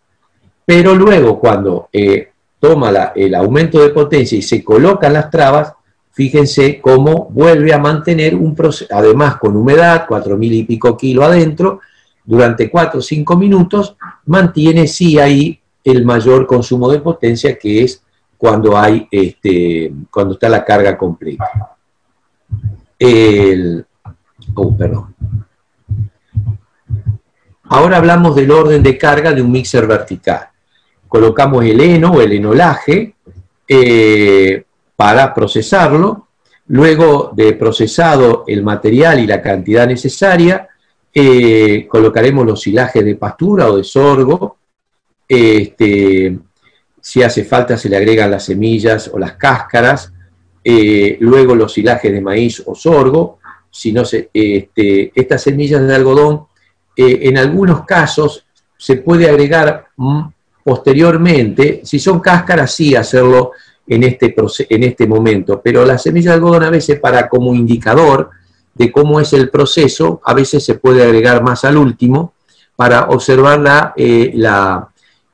Pero 0.65 0.95
luego, 0.95 1.39
cuando 1.39 1.89
eh, 1.93 2.30
toma 2.60 3.12
el 3.15 3.36
aumento 3.36 3.82
de 3.82 3.89
potencia 3.89 4.38
y 4.38 4.41
se 4.41 4.63
colocan 4.63 5.13
las 5.13 5.30
trabas, 5.30 5.73
fíjense 6.12 6.82
cómo 6.82 7.30
vuelve 7.30 7.73
a 7.73 7.78
mantener 7.78 8.36
un 8.36 8.56
proceso, 8.56 8.93
además 8.95 9.36
con 9.38 9.56
humedad, 9.56 10.06
cuatro 10.08 10.38
mil 10.38 10.54
y 10.54 10.63
pico 10.63 10.97
kilos 10.97 11.25
adentro, 11.25 11.82
durante 12.25 12.69
4 12.69 12.99
o 12.99 13.01
5 13.01 13.38
minutos, 13.38 13.95
mantiene 14.25 14.88
sí 14.88 15.19
ahí 15.19 15.62
el 15.84 16.04
mayor 16.04 16.47
consumo 16.47 16.89
de 16.91 16.99
potencia 16.99 17.58
que 17.58 17.84
es 17.84 18.01
cuando 18.38 18.75
hay 18.75 19.08
este, 19.12 19.93
cuando 20.12 20.34
está 20.34 20.49
la 20.49 20.65
carga 20.65 20.97
completa. 20.97 21.78
oh, 24.56 24.78
perdón. 24.78 25.15
Ahora 27.63 27.97
hablamos 27.97 28.36
del 28.36 28.51
orden 28.51 28.84
de 28.84 28.97
carga 28.97 29.32
de 29.32 29.41
un 29.41 29.51
mixer 29.51 29.88
vertical. 29.88 30.49
Colocamos 31.15 31.63
el 31.63 31.80
heno 31.80 32.12
o 32.12 32.21
el 32.21 32.34
enolaje 32.34 33.15
eh, 33.65 34.63
para 34.97 35.34
procesarlo. 35.34 36.28
Luego 36.67 37.32
de 37.34 37.54
procesado 37.54 38.43
el 38.45 38.62
material 38.63 39.21
y 39.21 39.25
la 39.25 39.41
cantidad 39.41 39.88
necesaria, 39.88 40.67
eh, 41.13 41.88
colocaremos 41.88 42.45
los 42.45 42.60
silajes 42.60 43.06
de 43.06 43.15
pastura 43.15 43.71
o 43.71 43.78
de 43.78 43.86
sorgo. 43.86 44.58
Este, 45.25 46.38
si 46.99 47.23
hace 47.23 47.45
falta 47.45 47.78
se 47.78 47.88
le 47.88 47.95
agregan 47.95 48.30
las 48.30 48.43
semillas 48.43 49.10
o 49.13 49.17
las 49.17 49.38
cáscaras. 49.38 50.12
Eh, 50.65 51.15
luego 51.21 51.56
los 51.56 51.71
silajes 51.71 52.12
de 52.12 52.19
maíz 52.19 52.62
o 52.65 52.75
sorgo. 52.75 53.39
Si 53.71 53.93
no 53.93 54.04
se, 54.04 54.32
este, 54.34 55.13
estas 55.15 55.43
semillas 55.43 55.88
de 55.88 55.95
algodón 55.95 56.47
en 56.97 57.38
algunos 57.38 57.86
casos 57.86 58.45
se 58.78 58.97
puede 58.97 59.30
agregar 59.30 59.88
posteriormente, 60.65 61.82
si 61.84 61.99
son 61.99 62.19
cáscaras, 62.19 62.73
sí 62.73 62.95
hacerlo 62.95 63.51
en 63.86 64.01
este, 64.01 64.36
en 64.69 64.84
este 64.84 65.06
momento, 65.06 65.62
pero 65.63 65.86
la 65.86 65.99
semilla 65.99 66.32
de 66.32 66.38
algodón 66.38 66.63
a 66.63 66.71
veces 66.71 66.99
para 66.99 67.30
como 67.30 67.54
indicador 67.54 68.32
de 68.73 68.91
cómo 68.91 69.19
es 69.19 69.32
el 69.34 69.51
proceso, 69.51 70.21
a 70.25 70.34
veces 70.34 70.65
se 70.65 70.73
puede 70.73 71.04
agregar 71.04 71.43
más 71.43 71.63
al 71.65 71.78
último 71.78 72.34
para 72.75 73.04
observar 73.10 73.60
la, 73.60 73.93
eh, 73.95 74.34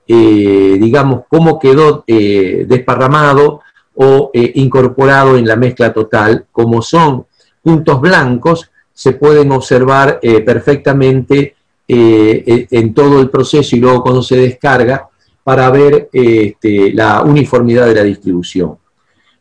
eh, 0.07 0.77
digamos, 0.79 1.21
cómo 1.29 1.57
quedó 1.57 2.03
desparramado 2.05 3.61
o 3.95 4.31
incorporado 4.33 5.37
en 5.37 5.47
la 5.47 5.55
mezcla 5.55 5.93
total, 5.93 6.45
como 6.51 6.81
son 6.81 7.25
puntos 7.63 8.01
blancos, 8.01 8.69
se 8.93 9.13
pueden 9.13 9.51
observar 9.51 10.19
eh, 10.21 10.41
perfectamente 10.41 11.55
eh, 11.87 12.43
eh, 12.45 12.67
en 12.71 12.93
todo 12.93 13.19
el 13.19 13.29
proceso 13.29 13.75
y 13.75 13.79
luego 13.79 14.03
cuando 14.03 14.21
se 14.21 14.37
descarga 14.37 15.09
para 15.43 15.69
ver 15.69 16.09
este, 16.13 16.93
la 16.93 17.21
uniformidad 17.21 17.87
de 17.87 17.95
la 17.95 18.03
distribución. 18.03 18.77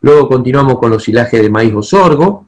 Luego 0.01 0.29
continuamos 0.29 0.79
con 0.79 0.91
los 0.91 1.05
silajes 1.05 1.43
de 1.43 1.51
maíz 1.51 1.75
o 1.75 1.83
sorgo, 1.83 2.47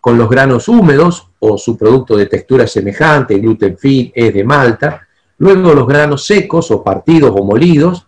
con 0.00 0.18
los 0.18 0.28
granos 0.28 0.68
húmedos 0.68 1.28
o 1.38 1.56
su 1.58 1.76
producto 1.76 2.16
de 2.16 2.26
textura 2.26 2.66
semejante, 2.66 3.38
gluten 3.38 3.76
free, 3.76 4.12
es 4.14 4.34
de 4.34 4.44
malta, 4.44 5.06
luego 5.38 5.74
los 5.74 5.86
granos 5.86 6.24
secos 6.24 6.70
o 6.70 6.82
partidos 6.82 7.32
o 7.34 7.44
molidos, 7.44 8.06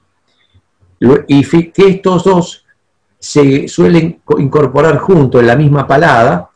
y 1.29 1.44
que 1.70 1.88
estos 1.88 2.24
dos 2.24 2.64
se 3.18 3.68
suelen 3.68 4.20
incorporar 4.38 4.98
juntos 4.98 5.40
en 5.40 5.46
la 5.46 5.57
misma 5.57 5.87
palada, 5.87 6.51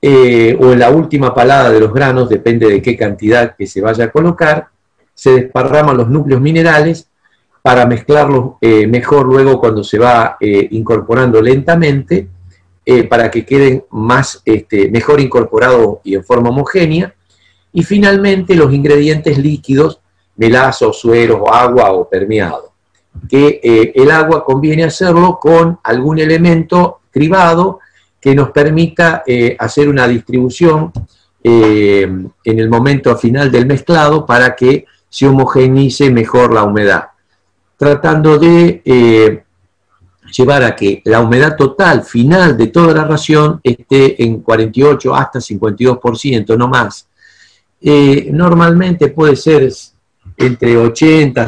eh, 0.00 0.56
o 0.60 0.72
en 0.72 0.78
la 0.78 0.90
última 0.90 1.34
palada 1.34 1.70
de 1.70 1.80
los 1.80 1.92
granos, 1.92 2.28
depende 2.28 2.68
de 2.68 2.82
qué 2.82 2.96
cantidad 2.96 3.56
que 3.56 3.66
se 3.66 3.80
vaya 3.80 4.04
a 4.04 4.10
colocar, 4.10 4.68
se 5.14 5.32
desparraman 5.32 5.96
los 5.96 6.08
núcleos 6.08 6.40
minerales 6.40 7.08
para 7.66 7.84
mezclarlos 7.84 8.52
eh, 8.60 8.86
mejor 8.86 9.26
luego 9.26 9.58
cuando 9.58 9.82
se 9.82 9.98
va 9.98 10.36
eh, 10.38 10.68
incorporando 10.70 11.42
lentamente, 11.42 12.28
para 13.10 13.28
que 13.32 13.44
queden 13.44 13.82
más, 13.90 14.40
este, 14.44 14.88
mejor 14.88 15.18
incorporados 15.20 15.98
y 16.04 16.14
en 16.14 16.22
forma 16.22 16.50
homogénea. 16.50 17.12
Y 17.72 17.82
finalmente 17.82 18.54
los 18.54 18.72
ingredientes 18.72 19.38
líquidos, 19.38 19.98
melazo, 20.36 20.92
suero, 20.92 21.52
agua 21.52 21.90
o 21.90 22.08
permeado. 22.08 22.70
Que 23.28 23.92
el 23.92 24.08
agua 24.08 24.44
conviene 24.44 24.84
hacerlo 24.84 25.40
con 25.40 25.80
algún 25.82 26.20
elemento 26.20 27.00
cribado 27.10 27.80
que 28.26 28.34
nos 28.34 28.50
permita 28.50 29.22
eh, 29.24 29.56
hacer 29.56 29.88
una 29.88 30.08
distribución 30.08 30.90
eh, 31.44 32.02
en 32.02 32.58
el 32.58 32.68
momento 32.68 33.16
final 33.16 33.52
del 33.52 33.66
mezclado 33.66 34.26
para 34.26 34.56
que 34.56 34.84
se 35.08 35.28
homogeneice 35.28 36.10
mejor 36.10 36.52
la 36.52 36.64
humedad, 36.64 37.04
tratando 37.76 38.38
de 38.38 38.82
eh, 38.84 39.44
llevar 40.36 40.62
a 40.64 40.74
que 40.74 41.02
la 41.04 41.20
humedad 41.20 41.56
total 41.56 42.02
final 42.02 42.56
de 42.56 42.68
toda 42.68 42.94
la 42.94 43.04
ración 43.04 43.60
esté 43.62 44.22
en 44.22 44.40
48 44.40 45.14
hasta 45.14 45.38
52%, 45.38 46.56
no 46.56 46.68
más. 46.68 47.08
normalmente 48.32 49.08
puede 49.08 49.36
ser 49.36 49.70
entre 50.36 50.76
80 50.76 51.46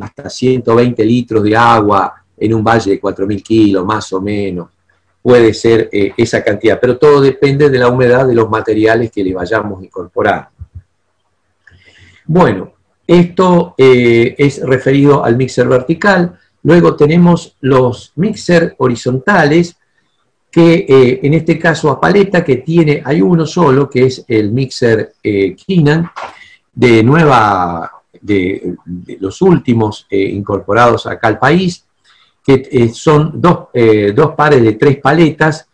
hasta 0.00 0.30
120 0.30 1.04
litros 1.04 1.42
de 1.42 1.56
agua 1.56 2.14
en 2.36 2.54
un 2.54 2.64
valle 2.64 2.92
de 2.92 3.00
4.000 3.00 3.42
kilos, 3.42 3.84
más 3.84 4.12
o 4.12 4.20
menos 4.20 4.68
puede 5.22 5.52
ser 5.52 5.88
eh, 5.92 6.12
esa 6.16 6.42
cantidad, 6.42 6.78
pero 6.80 6.96
todo 6.96 7.20
depende 7.20 7.68
de 7.68 7.78
la 7.78 7.88
humedad 7.88 8.26
de 8.26 8.34
los 8.34 8.48
materiales 8.48 9.10
que 9.10 9.22
le 9.22 9.34
vayamos 9.34 9.80
a 9.80 9.84
incorporar. 9.84 10.48
Bueno, 12.24 12.72
esto 13.10 13.74
eh, 13.76 14.34
es 14.38 14.62
referido 14.62 15.24
al 15.24 15.36
mixer 15.36 15.68
vertical. 15.68 16.38
Luego 16.62 16.96
tenemos 16.96 17.56
los 17.60 18.12
mixer 18.16 18.74
horizontales, 18.78 19.76
que 20.50 20.86
eh, 20.88 21.20
en 21.22 21.34
este 21.34 21.58
caso 21.58 21.90
a 21.90 22.00
paleta, 22.00 22.44
que 22.44 22.56
tiene, 22.56 23.02
hay 23.04 23.22
uno 23.22 23.46
solo, 23.46 23.88
que 23.88 24.06
es 24.06 24.24
el 24.26 24.50
mixer 24.50 25.14
Kinan, 25.22 26.10
de 26.72 27.02
nueva, 27.02 27.90
de 28.20 28.76
los 29.20 29.42
últimos 29.42 30.06
incorporados 30.10 31.06
acá 31.06 31.28
al 31.28 31.38
país, 31.38 31.84
que 32.44 32.68
eh, 32.70 32.88
son 32.88 33.40
dos, 33.40 33.68
eh, 33.72 34.12
dos, 34.14 34.32
pares 34.34 34.62
de 34.62 34.72
tres 34.72 34.98
paletas 34.98 35.68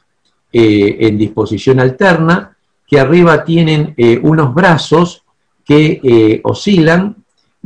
eh, 0.53 0.97
en 1.01 1.19
disposición 1.19 1.81
alterna, 1.81 2.57
que 2.87 3.01
arriba 3.01 3.45
tienen 3.45 3.97
unos 4.23 4.55
brazos 4.55 5.25
que 5.65 6.41
oscilan 6.45 7.17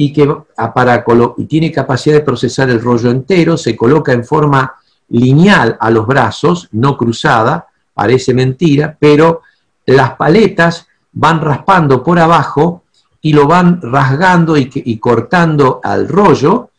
y 0.03 0.15
que 0.15 0.27
para 0.75 1.05
y 1.37 1.45
tiene 1.45 1.71
capacidad 1.71 2.15
de 2.15 2.25
procesar 2.25 2.71
el 2.71 2.81
rollo 2.81 3.11
entero, 3.11 3.59
se 3.59 3.77
coloca 3.77 4.15
en 4.15 4.25
forma 4.25 4.77
lineal 5.11 5.77
a 5.79 5.91
los 5.91 6.07
brazos, 6.07 6.71
no 6.73 6.97
cruzada, 6.97 7.67
parece 7.93 8.33
mentira, 8.33 8.97
pero 8.99 9.43
las 9.85 10.13
paletas 10.13 10.89
van 11.13 11.43
raspando 11.43 12.03
por 12.03 12.19
abajo 12.19 12.85
y 13.21 13.35
lo 13.35 13.47
van 13.47 13.79
rasgando 13.83 14.57
y, 14.57 14.97
cortando 14.97 15.83
al 15.85 16.09
rollo 16.09 16.71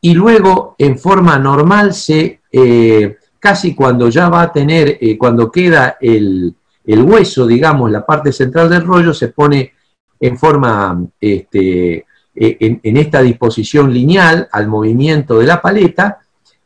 y 0.00 0.12
luego 0.12 0.74
en 0.76 0.98
forma 0.98 1.38
normal 1.38 1.94
se, 1.94 2.40
eh, 2.50 3.18
casi 3.38 3.72
cuando 3.72 4.08
ya 4.08 4.28
va 4.28 4.42
a 4.42 4.52
tener, 4.52 4.98
eh, 5.00 5.16
cuando 5.16 5.48
queda 5.48 5.96
el, 6.00 6.52
hueso, 6.84 7.46
digamos, 7.46 7.88
la 7.92 8.04
parte 8.04 8.32
central 8.32 8.68
del 8.68 8.84
rollo, 8.84 9.14
se 9.14 9.28
pone 9.28 9.74
en 10.18 10.36
forma, 10.36 11.00
este, 11.20 12.04
eh, 12.34 12.80
en, 12.82 12.96
esta 12.96 13.22
disposición 13.22 13.92
lineal 13.92 14.48
al 14.50 14.68
movimiento 14.68 15.38
de 15.38 15.46
la 15.46 15.60
paleta 15.60 16.18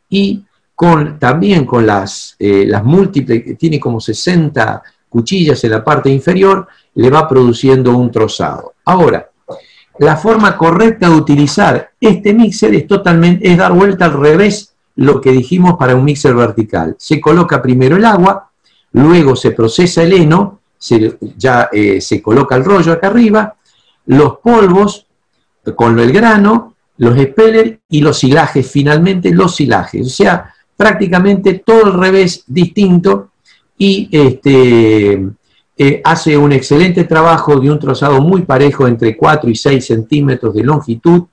y 0.09 0.45
también 1.19 1.65
con 1.65 1.85
las, 1.85 2.37
las 2.39 2.85
múltiples, 2.85 3.59
tiene 3.59 3.81
como 3.81 4.01
60 4.01 4.81
cuchillas 5.09 5.63
en 5.65 5.73
la 5.73 5.83
parte 5.83 6.09
inferior, 6.09 6.69
le 6.95 7.11
va 7.11 7.29
produciendo 7.29 7.97
un 7.97 8.13
trozado. 8.13 8.75
Ahora, 8.85 9.29
la 9.99 10.17
forma 10.17 10.57
correcta 10.57 11.09
de 11.09 11.17
utilizar 11.17 11.91
este 12.01 12.33
mixer 12.33 12.75
es 12.75 12.87
totalmente, 12.87 13.51
es 13.51 13.59
dar 13.59 13.73
vuelta 13.73 14.05
al 14.05 14.13
revés 14.13 14.75
lo 14.97 15.21
que 15.21 15.33
dijimos 15.33 15.75
para 15.77 15.97
un 15.97 16.05
mixer 16.05 16.35
vertical. 16.35 16.95
Se 16.99 17.21
coloca 17.21 17.61
primero 17.61 17.97
el 17.97 18.05
agua, 18.05 18.51
luego 18.93 19.35
se 19.35 19.51
procesa 19.51 20.03
el 20.03 20.13
heno, 20.13 20.61
se, 20.79 21.19
ya 21.37 21.69
eh, 21.73 22.01
se 22.01 22.23
coloca 22.23 22.55
el 22.55 22.65
rollo 22.65 22.93
acá 22.93 23.09
arriba, 23.09 23.57
los 24.07 24.39
polvos 24.39 25.07
con 25.75 25.99
el 25.99 26.13
grano, 26.13 26.75
los 26.99 27.17
espellers 27.17 27.79
y 27.89 28.01
los 28.01 28.19
silajes, 28.19 28.71
finalmente 28.71 29.31
los 29.31 29.57
silajes. 29.57 30.07
O 30.07 30.11
sea, 30.11 30.53
prácticamente 30.77 31.63
todo 31.65 31.87
al 31.87 31.95
revés 31.95 32.45
distinto 32.47 33.31
y 33.77 34.09
este, 34.11 35.29
eh, 35.77 36.01
hace 36.05 36.37
un 36.37 36.53
excelente 36.53 37.05
trabajo 37.05 37.59
de 37.59 37.71
un 37.71 37.79
trazado 37.79 38.21
muy 38.21 38.43
parejo 38.43 38.87
entre 38.87 39.17
4 39.17 39.49
y 39.49 39.55
6 39.55 39.87
centímetros 39.87 40.55
de 40.55 40.65
longitud, 40.65 41.25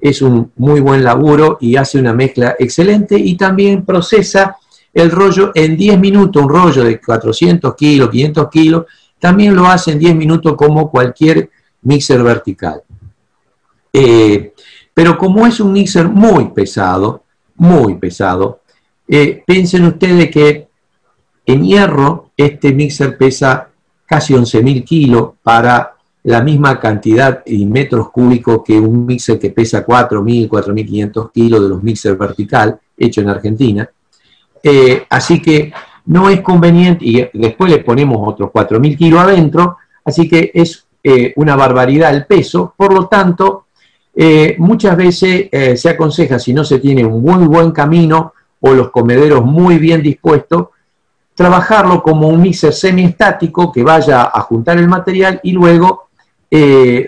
es 0.00 0.22
un 0.22 0.52
muy 0.56 0.80
buen 0.80 1.02
laburo 1.02 1.58
y 1.60 1.76
hace 1.76 1.98
una 1.98 2.12
mezcla 2.12 2.54
excelente 2.58 3.18
y 3.18 3.36
también 3.36 3.84
procesa 3.84 4.56
el 4.94 5.10
rollo 5.10 5.50
en 5.54 5.76
10 5.76 5.98
minutos, 5.98 6.42
un 6.42 6.48
rollo 6.48 6.84
de 6.84 7.00
400 7.00 7.74
kilos, 7.74 8.10
500 8.10 8.48
kilos, 8.48 8.84
también 9.18 9.54
lo 9.54 9.66
hace 9.66 9.92
en 9.92 9.98
10 9.98 10.14
minutos 10.14 10.54
como 10.56 10.90
cualquier 10.90 11.50
mixer 11.82 12.22
vertical. 12.22 12.82
Eh, 14.00 14.52
pero 14.94 15.18
como 15.18 15.44
es 15.44 15.58
un 15.58 15.72
mixer 15.72 16.08
muy 16.08 16.50
pesado, 16.50 17.24
muy 17.56 17.96
pesado, 17.96 18.60
eh, 19.08 19.42
piensen 19.44 19.86
ustedes 19.86 20.30
que 20.30 20.68
en 21.44 21.64
hierro 21.64 22.30
este 22.36 22.72
mixer 22.72 23.18
pesa 23.18 23.70
casi 24.06 24.34
11.000 24.34 24.84
kilos 24.84 25.30
para 25.42 25.96
la 26.22 26.42
misma 26.42 26.78
cantidad 26.78 27.42
en 27.44 27.72
metros 27.72 28.10
cúbicos 28.10 28.62
que 28.64 28.78
un 28.78 29.04
mixer 29.04 29.36
que 29.36 29.50
pesa 29.50 29.84
4.000, 29.84 30.48
4.500 30.48 31.32
kilos 31.32 31.62
de 31.62 31.68
los 31.68 31.82
mixer 31.82 32.16
vertical, 32.16 32.78
hecho 32.96 33.20
en 33.20 33.30
Argentina. 33.30 33.90
Eh, 34.62 35.06
así 35.10 35.42
que 35.42 35.72
no 36.06 36.30
es 36.30 36.40
conveniente, 36.40 37.04
y 37.04 37.28
después 37.32 37.68
le 37.68 37.78
ponemos 37.78 38.18
otros 38.20 38.50
4.000 38.50 38.96
kilos 38.96 39.20
adentro, 39.20 39.78
así 40.04 40.28
que 40.28 40.52
es 40.54 40.84
una 41.36 41.56
barbaridad 41.56 42.14
el 42.14 42.26
peso, 42.26 42.74
por 42.76 42.92
lo 42.92 43.06
tanto, 43.06 43.67
eh, 44.20 44.56
muchas 44.58 44.96
veces 44.96 45.48
se 45.80 45.88
aconseja, 45.88 46.38
si 46.38 46.52
no 46.52 46.64
se 46.64 46.80
tiene 46.80 47.04
un 47.04 47.22
muy 47.22 47.46
buen 47.46 47.70
camino 47.70 48.32
o 48.60 48.74
los 48.74 48.90
comederos 48.90 49.44
muy 49.44 49.78
bien 49.78 50.02
dispuestos, 50.02 50.68
trabajarlo 51.38 52.02
como 52.02 52.26
un 52.26 52.42
mixer 52.42 52.72
semiestático 52.72 53.70
que 53.70 53.84
vaya 53.84 54.24
a 54.24 54.40
juntar 54.40 54.76
el 54.76 54.88
material 54.88 55.38
y 55.44 55.52
luego 55.52 56.08
eh, 56.50 57.06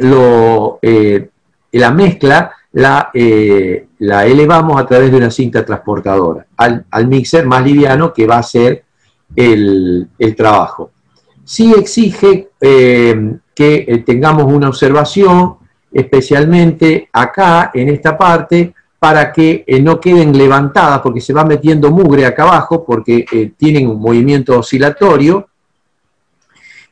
eh, 0.82 1.28
la 1.72 1.90
mezcla 1.90 2.52
la, 2.72 3.10
eh, 3.12 3.88
elevamos 3.98 4.80
a 4.80 4.86
través 4.86 5.10
de 5.10 5.16
una 5.16 5.32
cinta 5.32 5.64
transportadora 5.64 6.46
al, 6.56 7.08
mixer 7.08 7.44
más 7.44 7.64
liviano 7.64 8.12
que 8.12 8.28
va 8.28 8.38
a 8.38 8.42
ser 8.44 8.84
el, 9.34 10.06
el 10.16 10.36
trabajo. 10.36 10.92
Sí 11.44 11.74
exige 11.76 12.50
que 12.60 14.04
tengamos 14.06 14.44
una 14.44 14.68
observación, 14.68 15.56
especialmente 15.92 17.08
acá 17.12 17.70
en 17.74 17.88
esta 17.88 18.16
parte, 18.16 18.74
para 18.98 19.32
que 19.32 19.64
no 19.82 19.98
queden 19.98 20.36
levantadas, 20.36 21.00
porque 21.00 21.20
se 21.20 21.32
va 21.32 21.44
metiendo 21.44 21.90
mugre 21.90 22.26
acá 22.26 22.42
abajo, 22.42 22.84
porque 22.84 23.52
tienen 23.56 23.88
un 23.88 24.00
movimiento 24.00 24.58
oscilatorio, 24.58 25.48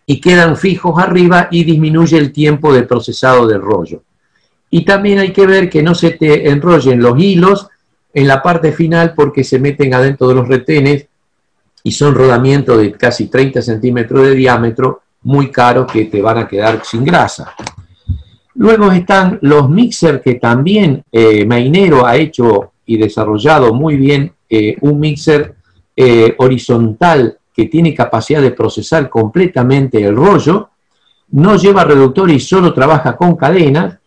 y 0.06 0.22
quedan 0.22 0.56
fijos 0.56 0.98
arriba 0.98 1.48
y 1.50 1.64
disminuye 1.64 2.16
el 2.16 2.32
tiempo 2.32 2.72
de 2.72 2.84
procesado 2.84 3.46
del 3.46 3.60
rollo. 3.60 4.02
Y 4.70 4.86
también 4.86 5.18
hay 5.18 5.34
que 5.34 5.46
ver 5.46 5.68
que 5.68 5.82
no 5.82 5.94
se 5.94 6.12
te 6.12 6.48
enrollen 6.48 7.02
los 7.02 7.18
hilos 7.20 7.68
en 8.14 8.26
la 8.26 8.42
parte 8.42 8.72
final 8.72 9.12
porque 9.14 9.44
se 9.44 9.58
meten 9.58 9.92
adentro 9.92 10.28
de 10.28 10.34
los 10.34 10.48
retenes 10.48 11.06
y 11.82 11.92
son 11.92 12.14
rodamientos 12.14 12.78
de 12.78 12.92
casi 12.92 13.26
30 13.26 13.60
centímetros 13.60 14.26
de 14.26 14.34
diámetro, 14.34 15.02
muy 15.22 15.50
caros 15.50 15.92
que 15.92 16.06
te 16.06 16.22
van 16.22 16.38
a 16.38 16.48
quedar 16.48 16.80
sin 16.84 17.04
grasa. 17.04 17.54
Luego 18.58 18.92
están 18.92 19.38
los 19.42 19.70
mixer 19.70 20.20
que 20.20 20.34
también 20.34 21.02
eh, 21.10 21.44
Mainero 21.46 22.04
ha 22.04 22.16
hecho 22.16 22.72
y 22.86 22.96
desarrollado 22.96 23.72
muy 23.72 23.96
bien 23.96 24.32
eh, 24.48 24.76
un 24.80 25.00
mixer 25.00 25.54
eh, 25.96 26.34
horizontal 26.38 27.38
que 27.54 27.66
tiene 27.66 27.94
capacidad 27.94 28.40
de 28.40 28.52
procesar 28.52 29.08
completamente 29.08 30.04
el 30.04 30.14
rollo, 30.14 30.70
no 31.30 31.56
lleva 31.56 31.84
reductor 31.84 32.30
y 32.30 32.38
solo 32.38 32.72
trabaja 32.72 33.16
con 33.16 33.36
cadenas, 33.36 33.98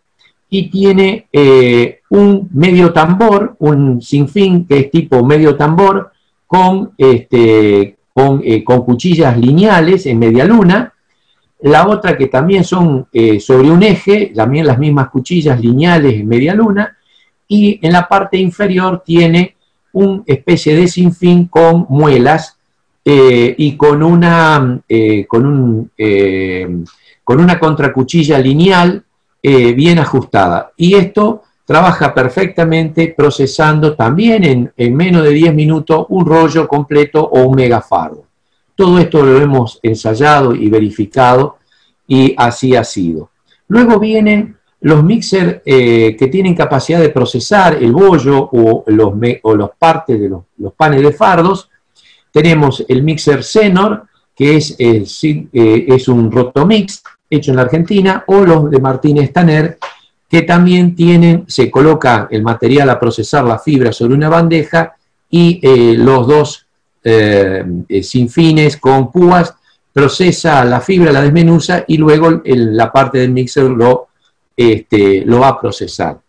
y 0.54 0.70
tiene 0.70 1.28
eh, 1.32 2.02
un 2.10 2.50
medio 2.54 2.92
tambor, 2.92 3.56
un 3.60 4.02
sinfín 4.02 4.68
que 4.68 4.80
es 4.80 4.92
tipo 4.92 5.26
medio 5.26 5.56
tambor, 5.56 6.12
con, 6.46 6.92
este, 6.98 7.82
eh, 7.82 7.96
con, 8.64 8.84
cuchillas 8.84 9.38
lineales 9.38 10.06
en 10.06 10.20
media 10.20 10.44
luna, 10.44 10.94
la 11.62 11.88
otra 11.88 12.18
que 12.18 12.28
también 12.28 12.64
son 12.64 13.08
eh, 13.12 13.40
sobre 13.40 13.70
un 13.70 13.84
eje, 13.84 14.32
también 14.36 14.66
las 14.66 14.80
mismas 14.80 15.10
cuchillas 15.10 15.60
lineales 15.60 16.14
en 16.14 16.28
media 16.28 16.56
luna, 16.56 16.98
y 17.48 17.80
en 17.82 17.94
la 17.94 18.08
parte 18.08 18.38
inferior 18.38 19.04
tiene 19.06 19.56
una 19.94 20.24
especie 20.26 20.76
de 20.76 20.88
sinfín 20.88 21.48
con 21.48 21.86
muelas 21.90 22.58
eh, 23.04 23.54
y 23.58 23.78
eh, 24.88 25.26
con 27.24 27.40
una 27.40 27.60
contracuchilla 27.60 28.40
lineal 28.40 29.04
bien 29.44 30.00
ajustada. 30.00 30.72
Y 30.78 30.96
esto 30.96 31.44
trabaja 31.66 32.14
perfectamente 32.14 33.14
procesando 33.18 33.96
también 33.96 34.44
en, 34.44 34.74
en, 34.78 34.96
menos 34.96 35.24
de 35.24 35.32
10 35.32 35.54
minutos 35.54 36.06
un 36.10 36.26
rollo 36.26 36.68
completo 36.68 37.24
o 37.24 37.44
un 37.44 37.56
megafardo. 37.56 38.31
Todo 38.82 38.98
esto 38.98 39.24
lo 39.24 39.40
hemos 39.40 39.80
ensayado 39.84 40.56
y 40.56 40.68
verificado 40.68 41.60
y 42.08 42.34
así 42.36 42.76
ha 42.76 42.84
sido. 42.84 43.30
Luego 43.68 44.00
vienen 44.00 44.58
los 44.80 45.04
mixer 45.04 45.62
que 45.64 46.30
tienen 46.32 46.56
capacidad 46.56 47.00
de 47.00 47.10
procesar 47.10 47.76
el 47.76 47.92
bollo 47.92 48.50
o 48.52 48.84
los, 48.88 49.14
o 49.44 49.56
los 49.56 49.70
partes 49.78 50.20
de 50.20 50.30
los, 50.30 50.74
panes 50.76 51.04
de 51.04 51.12
fardos 51.12 51.70
tenemos 52.32 52.84
el 52.88 53.04
mixer 53.04 53.44
Zenor, 53.44 54.08
que 54.36 54.58
es, 54.58 54.76
eh, 54.80 55.06
es 55.88 56.08
un 56.08 56.32
rotomix 56.32 57.04
hecho 57.30 57.52
en 57.52 57.58
la 57.58 57.62
Argentina, 57.62 58.24
o 58.26 58.44
los 58.44 58.72
de 58.72 58.80
Martínez 58.80 59.32
Tanner, 59.32 59.78
que 60.28 60.42
también 60.42 60.96
tienen, 60.96 61.46
se 61.48 61.70
coloca 61.70 62.28
el 62.32 62.42
material 62.42 62.90
a 62.90 63.00
procesar 63.00 63.44
la 63.44 63.60
fibra 63.60 63.94
sobre 63.94 64.16
una 64.16 64.30
bandeja 64.30 64.96
y 65.30 65.60
eh, 65.62 65.94
los 65.96 66.26
dos 66.26 66.66
eh, 67.04 67.64
sin 68.04 68.30
fines 68.30 68.78
con 68.78 69.12
púas 69.12 69.54
procesa 69.94 70.64
la 70.66 70.80
fibra, 70.80 71.12
la 71.12 71.22
desmenuza 71.22 71.84
y 71.88 71.98
luego 71.98 72.42
la 72.46 72.92
parte 72.92 73.18
del 73.18 73.32
mixer 73.32 73.66
lo, 73.66 74.08
este, 74.56 75.24
lo 75.26 75.40
va 75.40 75.50
a 75.50 75.60
procesar. 75.60 76.20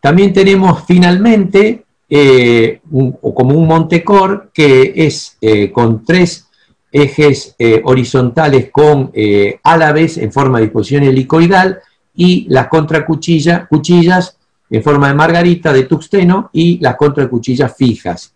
también 0.00 0.32
tenemos 0.32 0.84
finalmente 0.86 1.84
eh, 2.12 2.80
como 2.90 3.54
un 3.54 3.68
montecor 3.68 4.50
que 4.52 4.92
es 4.96 5.38
eh, 5.40 5.70
con 5.70 6.04
tres 6.04 6.48
ejes 6.90 7.54
eh, 7.56 7.80
horizontales 7.84 8.68
con 8.72 9.12
vez 9.12 10.18
en 10.18 10.32
forma 10.32 10.58
de 10.58 10.64
disposición 10.64 11.04
helicoidal 11.04 11.78
y 12.16 12.46
las 12.48 12.66
contracuchillas 12.66 13.68
cuchillas 13.68 14.36
en 14.70 14.82
forma 14.82 15.08
de 15.08 15.14
margarita 15.14 15.72
de 15.72 15.84
tuxteno 15.84 16.50
y 16.52 16.78
las 16.78 16.96
contracuchillas 16.96 17.74
fijas, 17.76 18.34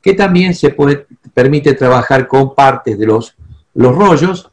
que 0.00 0.14
también 0.14 0.54
se 0.54 0.70
puede, 0.70 1.06
permite 1.32 1.74
trabajar 1.74 2.26
con 2.26 2.54
partes 2.54 2.98
de 2.98 3.06
los, 3.06 3.34
los 3.74 3.94
rollos, 3.94 4.50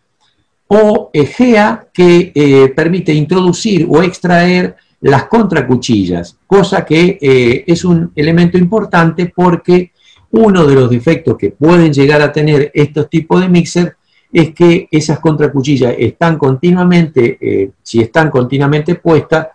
o 0.68 1.10
EGEA, 1.12 1.88
que 1.92 2.72
permite 2.74 3.14
introducir 3.14 3.86
o 3.90 4.02
extraer 4.02 4.78
las 5.02 5.26
contracuchillas, 5.26 6.38
cosa 6.46 6.86
que 6.86 7.18
eh, 7.20 7.64
es 7.66 7.84
un 7.84 8.12
elemento 8.16 8.58
importante 8.58 9.32
porque 9.36 9.92
uno 10.32 10.66
de 10.66 10.76
los 10.76 10.90
defectos 10.90 11.38
que 11.38 11.50
pueden 11.50 11.92
llegar 11.92 12.22
a 12.22 12.32
tener 12.32 12.72
estos 12.74 13.10
tipos 13.10 13.42
de 13.42 13.50
mixer 13.50 13.96
es 14.32 14.54
que 14.54 14.88
esas 14.92 15.20
contracuchillas 15.20 15.96
están 15.98 16.38
continuamente, 16.38 17.38
eh, 17.42 17.72
si 17.82 18.00
están 18.00 18.30
continuamente 18.30 18.96
puestas, 18.96 19.48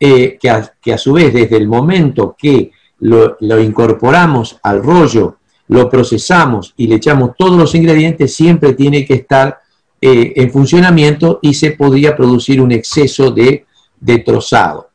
eh, 0.00 0.38
que, 0.40 0.50
a, 0.50 0.98
su 0.98 1.12
vez 1.14 1.32
desde 1.32 1.56
el 1.56 1.68
momento 1.68 2.36
que 2.38 2.70
lo, 3.00 3.36
incorporamos 3.60 4.58
al 4.62 4.82
rollo, 4.82 5.36
lo 5.68 5.88
procesamos 5.88 6.74
y 6.76 6.86
le 6.86 6.96
echamos 6.96 7.32
todos 7.36 7.58
los 7.58 7.74
ingredientes, 7.74 8.34
siempre 8.34 8.72
tiene 8.74 9.04
que 9.04 9.14
estar 9.14 9.58
en 10.00 10.50
funcionamiento 10.52 11.40
y 11.42 11.54
se 11.54 11.72
podría 11.72 12.16
producir 12.16 12.60
un 12.60 12.70
exceso 12.70 13.32
de, 13.32 13.66
de 14.00 14.18
trozado. 14.20 14.90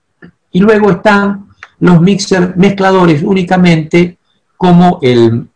Y 0.51 0.59
luego 0.59 0.91
están 0.91 1.47
los 1.79 1.99
mixer 1.99 2.55
mezcladores 2.55 3.21
únicamente 3.23 4.17
como 4.55 4.99
el, 5.01 5.47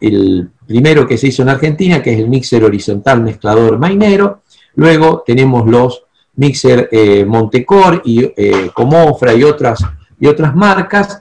el 0.00 0.50
primero 0.66 1.06
que 1.06 1.16
se 1.16 1.28
hizo 1.28 1.42
en 1.42 1.50
Argentina, 1.50 2.02
que 2.02 2.12
es 2.12 2.18
el 2.18 2.28
mixer 2.28 2.64
horizontal 2.64 3.22
mezclador 3.22 3.78
mainero. 3.78 4.42
Luego 4.74 5.22
tenemos 5.24 5.68
los 5.68 6.05
mixer 6.36 6.88
eh, 6.92 7.24
Montecor 7.24 8.02
y 8.04 8.32
eh, 8.36 8.70
Comofra 8.72 9.34
y 9.34 9.42
otras, 9.42 9.84
y 10.18 10.26
otras 10.26 10.54
marcas, 10.54 11.20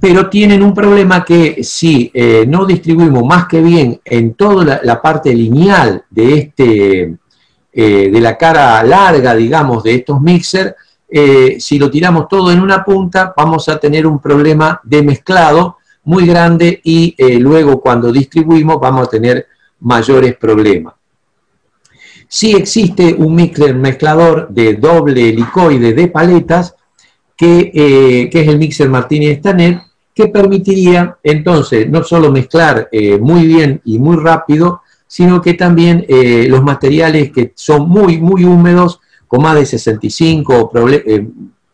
pero 0.00 0.30
tienen 0.30 0.62
un 0.62 0.72
problema 0.72 1.24
que 1.24 1.62
si 1.62 2.10
eh, 2.14 2.44
no 2.48 2.64
distribuimos 2.64 3.24
más 3.24 3.46
que 3.46 3.60
bien 3.60 4.00
en 4.04 4.34
toda 4.34 4.80
la, 4.82 5.02
parte 5.02 5.34
lineal 5.34 6.04
de, 6.08 6.38
este, 6.38 7.16
de 7.72 8.20
la 8.20 8.38
cara 8.38 8.82
larga, 8.82 9.34
digamos, 9.34 9.82
de 9.82 9.96
estos 9.96 10.20
mixer, 10.22 10.74
si 11.58 11.78
lo 11.78 11.90
tiramos 11.90 12.28
todo 12.28 12.50
en 12.50 12.60
una 12.60 12.82
punta, 12.82 13.34
vamos 13.36 13.68
a 13.68 13.78
tener 13.78 14.06
un 14.06 14.18
problema 14.20 14.80
de 14.82 15.02
mezclado 15.02 15.76
muy 16.04 16.26
grande 16.26 16.80
y 16.82 17.14
luego 17.38 17.80
cuando 17.80 18.10
distribuimos 18.10 18.80
vamos 18.80 19.06
a 19.06 19.10
tener 19.10 19.46
mayores 19.80 20.34
problemas. 20.36 20.94
Si 22.36 22.50
existe 22.50 23.14
un 23.14 23.32
mixer 23.36 23.76
mezclador 23.76 24.48
de 24.48 24.74
doble 24.74 25.28
helicoide 25.28 25.92
de 25.92 26.08
paletas, 26.08 26.74
que, 27.36 27.70
eh, 27.72 28.28
es 28.32 28.48
el 28.48 28.58
mixer 28.58 28.88
Martínez 28.88 29.38
Stanet, 29.38 29.80
que 30.12 30.26
permitiría 30.26 31.16
entonces 31.22 31.88
no 31.88 32.02
solo 32.02 32.32
mezclar 32.32 32.88
muy 33.20 33.46
bien 33.46 33.80
y 33.84 33.98
muy 34.00 34.16
rápido, 34.16 34.82
sino 35.06 35.40
que 35.40 35.54
también 35.54 36.04
los 36.48 36.62
materiales 36.62 37.30
que 37.32 37.52
son 37.54 37.88
muy, 37.88 38.18
muy 38.18 38.44
húmedos 38.44 39.00
con 39.34 39.42
más 39.42 39.56
de 39.56 39.66
65 39.66 40.72
eh, 40.74 41.26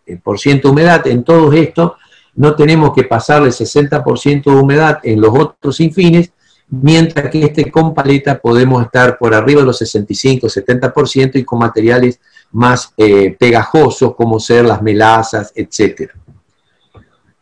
eh, 0.07 0.17
por 0.23 0.39
ciento 0.39 0.71
humedad 0.71 1.07
en 1.07 1.25
todos 1.25 1.55
estos, 1.55 1.93
no 2.35 2.55
tenemos 2.55 2.95
que 2.95 3.05
pasarle 3.05 3.51
60% 3.51 4.45
de 4.45 4.51
humedad 4.51 4.99
en 5.03 5.21
los 5.21 5.39
otros 5.39 5.81
infines 5.81 6.33
mientras 6.71 7.31
que 7.31 7.45
este 7.45 7.71
con 7.71 7.93
paleta 7.93 8.41
podemos 8.41 8.85
estar 8.85 9.19
por 9.19 9.35
arriba 9.35 9.61
de 9.61 9.67
los 9.67 9.79
65, 9.79 10.47
70% 10.47 11.37
y 11.37 11.45
con 11.45 11.59
materiales 11.59 12.21
más 12.53 12.93
eh, 12.97 13.37
pegajosos 13.39 14.15
como 14.15 14.39
ser 14.39 14.65
las 14.65 14.81
melazas, 14.81 15.53
etc. 15.55 16.11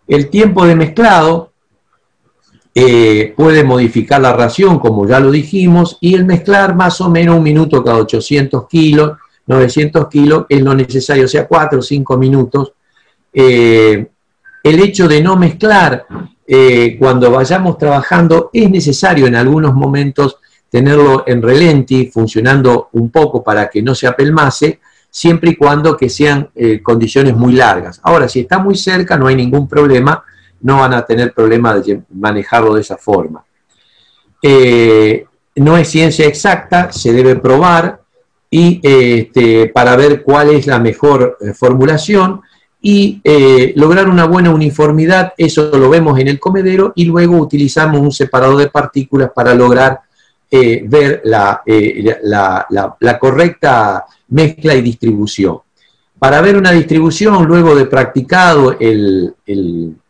El 0.06 0.30
tiempo 0.30 0.66
de 0.66 0.74
mezclado 0.74 1.52
eh, 2.74 3.34
puede 3.36 3.64
modificar 3.64 4.20
la 4.20 4.32
ración, 4.32 4.78
como 4.78 5.06
ya 5.06 5.20
lo 5.20 5.30
dijimos, 5.30 5.98
y 6.00 6.14
el 6.14 6.24
mezclar 6.24 6.74
más 6.74 7.00
o 7.00 7.10
menos 7.10 7.36
un 7.36 7.42
minuto 7.42 7.84
cada 7.84 7.98
800 7.98 8.66
kilos, 8.66 9.18
900 9.46 10.08
kilos 10.08 10.46
es 10.48 10.62
lo 10.62 10.74
necesario, 10.74 11.24
o 11.24 11.28
sea, 11.28 11.46
4 11.46 11.78
o 11.78 11.82
5 11.82 12.16
minutos. 12.16 12.72
Eh, 13.32 14.08
el 14.62 14.80
hecho 14.80 15.08
de 15.08 15.22
no 15.22 15.36
mezclar 15.36 16.06
eh, 16.46 16.96
cuando 16.98 17.30
vayamos 17.30 17.76
trabajando 17.76 18.50
es 18.52 18.70
necesario 18.70 19.26
en 19.26 19.36
algunos 19.36 19.74
momentos 19.74 20.38
tenerlo 20.70 21.24
en 21.26 21.42
relenti, 21.42 22.06
funcionando 22.06 22.88
un 22.92 23.10
poco 23.10 23.42
para 23.42 23.68
que 23.68 23.82
no 23.82 23.94
se 23.94 24.06
apelmase, 24.06 24.80
siempre 25.10 25.50
y 25.50 25.56
cuando 25.56 25.96
que 25.96 26.08
sean 26.08 26.50
eh, 26.54 26.82
condiciones 26.82 27.34
muy 27.34 27.52
largas. 27.52 28.00
Ahora, 28.02 28.28
si 28.28 28.40
está 28.40 28.58
muy 28.58 28.76
cerca, 28.76 29.16
no 29.16 29.26
hay 29.26 29.36
ningún 29.36 29.68
problema, 29.68 30.22
no 30.60 30.78
van 30.78 30.94
a 30.94 31.04
tener 31.04 31.32
problema 31.32 31.74
de 31.74 32.02
manejarlo 32.14 32.74
de 32.74 32.80
esa 32.80 32.96
forma. 32.96 33.44
Eh, 34.42 35.26
no 35.56 35.76
es 35.76 35.88
ciencia 35.88 36.26
exacta, 36.26 36.92
se 36.92 37.12
debe 37.12 37.36
probar 37.36 38.00
y 38.50 38.80
este, 38.82 39.68
para 39.68 39.96
ver 39.96 40.22
cuál 40.22 40.50
es 40.50 40.66
la 40.66 40.78
mejor 40.78 41.36
formulación 41.54 42.40
y 42.80 43.20
lograr 43.74 44.08
una 44.08 44.26
buena 44.26 44.50
uniformidad, 44.50 45.32
eso 45.36 45.76
lo 45.76 45.90
vemos 45.90 46.18
en 46.18 46.28
el 46.28 46.38
comedero 46.38 46.92
y 46.94 47.04
luego 47.04 47.36
utilizamos 47.36 48.00
un 48.00 48.12
separador 48.12 48.56
de 48.56 48.68
partículas 48.68 49.30
para 49.34 49.54
lograr 49.54 50.00
ver 50.50 51.22
la, 51.24 51.62
la 53.00 53.18
correcta 53.18 54.06
mezcla 54.28 54.74
y 54.74 54.82
distribución. 54.82 55.58
Para 56.18 56.40
ver 56.40 56.56
una 56.56 56.72
distribución, 56.72 57.46
luego 57.46 57.76
de 57.76 57.86
practicado 57.86 58.76
el, 58.78 59.34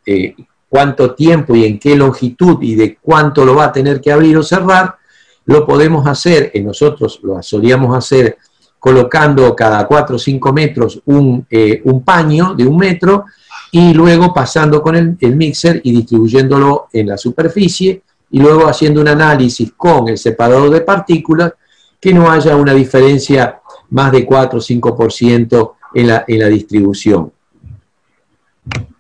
eh, 0.06 0.34
cuánto 0.68 1.14
tiempo 1.14 1.54
y 1.54 1.66
en 1.66 1.78
qué 1.78 1.96
longitud 1.96 2.58
y 2.62 2.74
de 2.74 2.96
cuánto 3.00 3.44
lo 3.44 3.54
va 3.54 3.66
a 3.66 3.72
tener 3.72 4.00
que 4.00 4.10
abrir 4.10 4.38
o 4.38 4.42
cerrar, 4.42 4.96
lo 5.44 5.66
podemos 5.66 6.06
hacer, 6.06 6.50
nosotros 6.62 7.20
lo 7.22 7.42
solíamos 7.42 7.96
hacer 7.96 8.38
colocando 8.78 9.54
cada 9.56 9.86
4 9.86 10.16
o 10.16 10.18
5 10.18 10.52
metros 10.52 11.00
un, 11.06 11.46
eh, 11.50 11.80
un, 11.84 12.02
paño 12.02 12.54
de 12.54 12.66
un 12.66 12.76
metro 12.76 13.24
y 13.72 13.92
luego 13.92 14.32
pasando 14.32 14.80
con 14.80 14.96
el, 14.96 15.16
el, 15.20 15.36
mixer 15.36 15.80
y 15.84 15.92
distribuyéndolo 15.92 16.88
en 16.92 17.08
la 17.08 17.18
superficie 17.18 18.02
y 18.30 18.38
luego 18.38 18.68
haciendo 18.68 19.00
un 19.00 19.08
análisis 19.08 19.72
con 19.76 20.08
el 20.08 20.18
separador 20.18 20.70
de 20.70 20.80
partículas 20.82 21.52
que 22.00 22.14
no 22.14 22.30
haya 22.30 22.56
una 22.56 22.72
diferencia 22.74 23.60
más 23.90 24.12
de 24.12 24.24
4 24.24 24.58
o 24.58 24.62
5% 24.62 25.72
en 25.94 26.06
la, 26.06 26.24
en 26.26 26.38
la 26.38 26.46
distribución. 26.46 27.32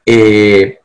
Eh, 0.04 0.78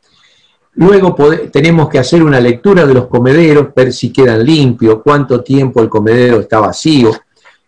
luego 0.74 1.16
tenemos 1.50 1.88
que 1.88 1.98
hacer 1.98 2.22
una 2.22 2.40
lectura 2.40 2.86
de 2.86 2.94
los 2.94 3.06
comederos, 3.06 3.74
ver 3.74 3.92
si 3.92 4.12
quedan 4.12 4.44
limpios, 4.44 5.00
cuánto 5.02 5.42
tiempo 5.42 5.80
el 5.80 5.88
comedero 5.88 6.40
está 6.40 6.60
vacío, 6.60 7.10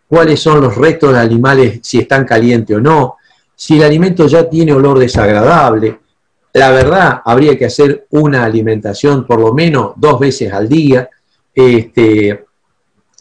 cuáles 0.09 0.41
son 0.41 0.61
los 0.61 0.77
restos 0.77 1.13
de 1.13 1.21
animales, 1.21 1.81
si 1.83 1.99
están 1.99 2.25
calientes 2.25 2.77
o 2.77 2.81
no, 2.81 3.17
si 3.55 3.77
el 3.77 3.85
alimento 3.85 4.27
ya 4.27 4.49
tiene 4.49 4.73
olor 4.73 4.99
desagradable. 4.99 5.99
La 6.53 6.71
verdad, 6.71 7.21
habría 7.25 7.59
que 7.59 7.67
hacer 7.67 8.07
una 8.11 8.45
alimentación 8.45 9.27
por 9.27 9.41
lo 9.41 9.53
menos 9.53 9.93
dos 9.97 10.21
veces 10.21 10.53
al 10.53 10.69
día 10.69 11.09
este, 11.55 12.45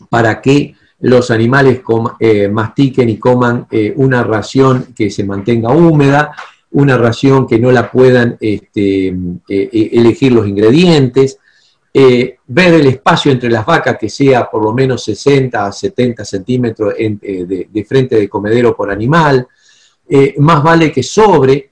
para 0.10 0.42
que 0.42 0.76
los 1.00 1.32
animales 1.32 1.82
eh, 2.20 2.48
mastiquen 2.48 3.10
y 3.10 3.18
coman 3.18 3.68
eh, 3.70 3.94
una 3.96 4.24
ración 4.24 4.88
que 4.96 5.10
se 5.10 5.24
mantenga 5.24 5.72
húmeda, 5.72 6.32
una 6.72 6.98
ración 6.98 7.48
que 7.48 7.60
no 7.60 7.72
la 7.72 7.92
puedan 7.92 8.38
este, 8.40 9.08
eh, 9.08 9.90
elegir 9.94 10.32
los 10.32 10.48
ingredientes, 10.48 11.40
ver 12.48 12.74
el 12.74 12.88
espacio 12.88 13.32
entre 13.32 13.50
las 13.50 13.66
vacas 13.66 13.98
que 13.98 14.10
sea 14.10 14.50
por 14.50 14.62
lo 14.62 14.74
menos 14.74 15.04
60 15.04 15.66
a 15.66 15.72
70 15.72 16.26
centímetros 16.26 16.94
de, 16.98 17.86
frente 17.88 18.18
de 18.18 18.28
comedero 18.28 18.76
por 18.76 18.92
animal, 18.92 19.48
más 20.38 20.62
vale 20.62 20.92
que 20.92 21.02
sobre 21.02 21.72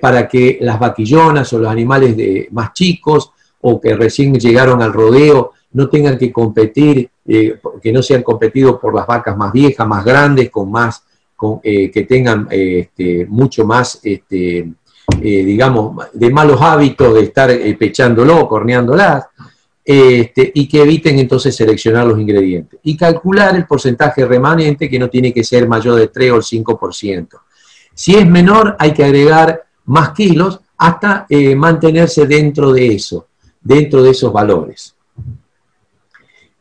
para 0.00 0.26
que 0.26 0.58
las 0.60 0.78
vaquillonas 0.78 1.52
o 1.52 1.58
los 1.58 1.70
animales 1.70 2.16
de, 2.16 2.48
más 2.52 2.72
chicos 2.72 3.32
o 3.60 3.80
que 3.80 3.94
recién 3.94 4.34
llegaron 4.34 4.82
al 4.82 4.92
rodeo 4.92 5.52
no 5.74 5.88
tengan 5.88 6.16
que 6.16 6.32
competir, 6.32 7.10
eh, 7.26 7.58
que 7.82 7.92
no 7.92 8.02
sean 8.02 8.22
competidos 8.22 8.78
por 8.80 8.94
las 8.94 9.06
vacas 9.06 9.36
más 9.36 9.52
viejas, 9.52 9.86
más 9.86 10.04
grandes, 10.04 10.50
con 10.50 10.70
más, 10.70 11.02
eh, 11.62 11.90
que 11.90 12.04
tengan 12.04 12.46
eh, 12.50 12.80
este, 12.80 13.26
mucho 13.26 13.66
más, 13.66 14.00
este, 14.02 14.72
digamos, 15.20 16.06
de 16.12 16.30
malos 16.30 16.60
hábitos 16.60 17.14
de 17.14 17.22
estar 17.22 17.50
pechándolo, 17.78 18.48
corneándolas, 18.48 19.24
este, 19.84 20.50
y 20.54 20.66
que 20.66 20.82
eviten 20.82 21.18
entonces 21.18 21.54
seleccionar 21.54 22.06
los 22.06 22.18
ingredientes. 22.18 22.80
Y 22.82 22.96
calcular 22.96 23.54
el 23.54 23.66
porcentaje 23.66 24.24
remanente, 24.24 24.88
que 24.88 24.98
no 24.98 25.10
tiene 25.10 25.32
que 25.32 25.44
ser 25.44 25.68
mayor 25.68 25.96
de 25.96 26.08
3 26.08 26.32
o 26.32 26.36
el 26.36 26.42
5%. 26.42 27.28
Si 27.92 28.14
es 28.14 28.26
menor, 28.26 28.76
hay 28.78 28.92
que 28.92 29.04
agregar 29.04 29.64
más 29.84 30.10
kilos 30.10 30.60
hasta 30.76 31.26
mantenerse 31.56 32.26
dentro 32.26 32.72
de 32.72 32.94
eso, 32.94 33.28
dentro 33.60 34.02
de 34.02 34.10
esos 34.10 34.32
valores. 34.32 34.94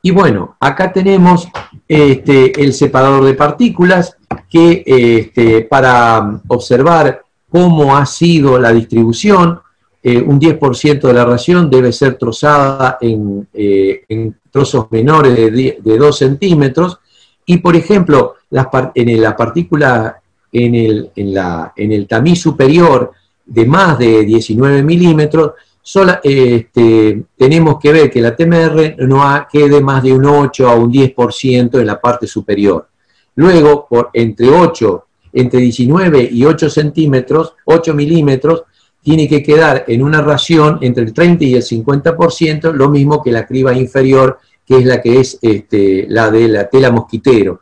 Y 0.05 0.11
bueno, 0.11 0.57
acá 0.59 0.91
tenemos 0.91 1.47
este, 1.87 2.61
el 2.61 2.73
separador 2.73 3.23
de 3.23 3.35
partículas 3.35 4.17
que 4.49 4.83
este, 4.85 5.61
para 5.61 6.41
observar 6.47 7.23
cómo 7.49 7.95
ha 7.95 8.05
sido 8.05 8.59
la 8.59 8.73
distribución, 8.73 9.61
eh, 10.05 10.21
un 10.21 10.37
10% 10.37 10.99
de 10.99 11.13
la 11.13 11.23
ración 11.23 11.69
debe 11.69 11.93
ser 11.93 12.15
trozada 12.15 12.97
en, 12.99 13.47
eh, 13.53 14.03
trozos 14.51 14.91
menores 14.91 15.33
de, 15.33 15.97
2 15.97 16.17
centímetros 16.17 16.99
y, 17.45 17.57
por 17.57 17.75
ejemplo, 17.77 18.35
en 18.51 19.21
la 19.21 19.35
partícula, 19.35 20.21
en 20.51 20.75
el, 20.75 22.07
tamiz 22.07 22.41
superior 22.41 23.11
de 23.45 23.65
más 23.65 23.97
de 23.97 24.25
19 24.25 24.83
milímetros, 24.83 25.51
Sola, 25.81 26.19
este, 26.23 27.23
tenemos 27.37 27.77
que 27.79 27.91
ver 27.91 28.09
que 28.09 28.21
la 28.21 28.35
TMR 28.35 28.95
no 28.99 29.23
quede 29.51 29.81
más 29.81 30.03
de 30.03 30.13
un 30.13 30.25
8 30.25 30.69
a 30.69 30.75
un 30.75 30.91
10% 30.91 31.79
en 31.79 31.85
la 31.85 31.99
parte 31.99 32.27
superior. 32.27 32.87
Luego, 33.35 33.85
por, 33.89 34.09
entre 34.13 34.49
8, 34.49 35.05
entre 35.33 35.59
19 35.59 36.29
y 36.31 36.45
8 36.45 36.69
centímetros, 36.69 37.55
8 37.65 37.93
milímetros, 37.93 38.63
tiene 39.03 39.27
que 39.27 39.43
quedar 39.43 39.83
en 39.87 40.01
una 40.01 40.21
ración 40.21 40.79
entre 40.81 41.03
el 41.03 41.13
30 41.13 41.43
y 41.43 41.55
el 41.55 41.61
50%, 41.61 42.71
lo 42.71 42.89
mismo 42.89 43.21
que 43.21 43.31
la 43.31 43.45
criba 43.45 43.73
inferior, 43.73 44.39
que 44.65 44.77
es 44.77 44.85
la 44.85 45.01
que 45.01 45.19
es 45.19 45.37
este, 45.41 46.05
la 46.07 46.31
de 46.31 46.47
la 46.47 46.69
tela 46.69 46.89
mosquitero, 46.89 47.61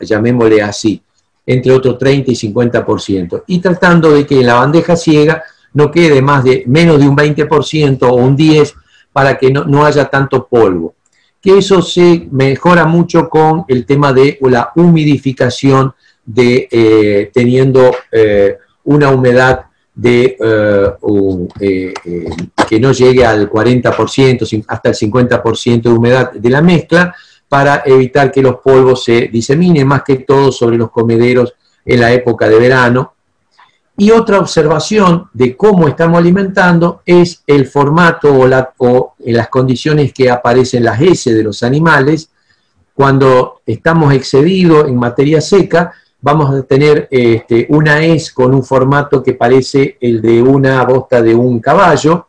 llamémosle 0.00 0.62
así, 0.62 1.00
entre 1.46 1.72
otro 1.72 1.96
30 1.96 2.32
y 2.32 2.34
50%. 2.34 3.44
Y 3.46 3.60
tratando 3.60 4.10
de 4.10 4.26
que 4.26 4.40
en 4.40 4.46
la 4.46 4.54
bandeja 4.54 4.96
ciega 4.96 5.44
no 5.74 5.92
quede 5.92 6.20
más 6.20 6.42
de 6.42 6.64
menos 6.66 6.98
de 6.98 7.08
un 7.08 7.16
20% 7.16 8.02
o 8.02 8.14
un 8.14 8.36
10% 8.36 8.74
para 9.12 9.38
que 9.38 9.50
no, 9.50 9.84
haya 9.84 10.06
tanto 10.06 10.46
polvo. 10.46 10.94
Que 11.40 11.58
eso 11.58 11.82
se 11.82 12.28
mejora 12.30 12.84
mucho 12.84 13.28
con 13.28 13.64
el 13.68 13.86
tema 13.86 14.12
de 14.12 14.38
la 14.42 14.72
humidificación 14.74 15.94
de 16.24 16.68
eh, 16.70 17.30
teniendo 17.32 17.90
eh, 18.12 18.58
una 18.84 19.10
humedad 19.10 19.69
de 19.94 20.36
eh, 20.40 21.94
que 22.68 22.80
no 22.80 22.92
llegue 22.92 23.24
al 23.24 23.50
40%, 23.50 24.64
hasta 24.68 24.88
el 24.88 24.94
50% 24.94 25.82
de 25.82 25.88
humedad 25.90 26.32
de 26.32 26.50
la 26.50 26.62
mezcla, 26.62 27.14
para 27.48 27.82
evitar 27.84 28.30
que 28.30 28.42
los 28.42 28.56
polvos 28.56 29.04
se 29.04 29.28
diseminen, 29.28 29.86
más 29.86 30.02
que 30.04 30.16
todo 30.18 30.52
sobre 30.52 30.76
los 30.76 30.90
comederos 30.90 31.54
en 31.84 32.00
la 32.00 32.12
época 32.12 32.48
de 32.48 32.58
verano, 32.58 33.14
y 34.00 34.12
otra 34.12 34.38
observación 34.38 35.28
de 35.34 35.54
cómo 35.54 35.86
estamos 35.86 36.18
alimentando 36.18 37.02
es 37.04 37.42
el 37.46 37.66
formato 37.66 38.32
o, 38.34 39.14
las 39.18 39.48
condiciones 39.50 40.14
que 40.14 40.30
aparecen 40.30 40.84
las 40.84 41.02
S 41.02 41.34
de 41.34 41.42
los 41.42 41.62
animales. 41.62 42.30
Cuando 42.94 43.60
estamos 43.66 44.14
excedidos 44.14 44.88
en 44.88 44.96
materia 44.96 45.42
seca, 45.42 45.92
vamos 46.22 46.54
a 46.54 46.62
tener 46.62 47.08
este, 47.10 47.66
una 47.70 48.02
S 48.04 48.32
con 48.34 48.54
un 48.54 48.64
formato 48.64 49.22
que 49.22 49.34
parece 49.34 49.96
el 50.00 50.20
de 50.20 50.42
una 50.42 50.84
bosta 50.84 51.22
de 51.22 51.34
un 51.34 51.60
caballo, 51.60 52.28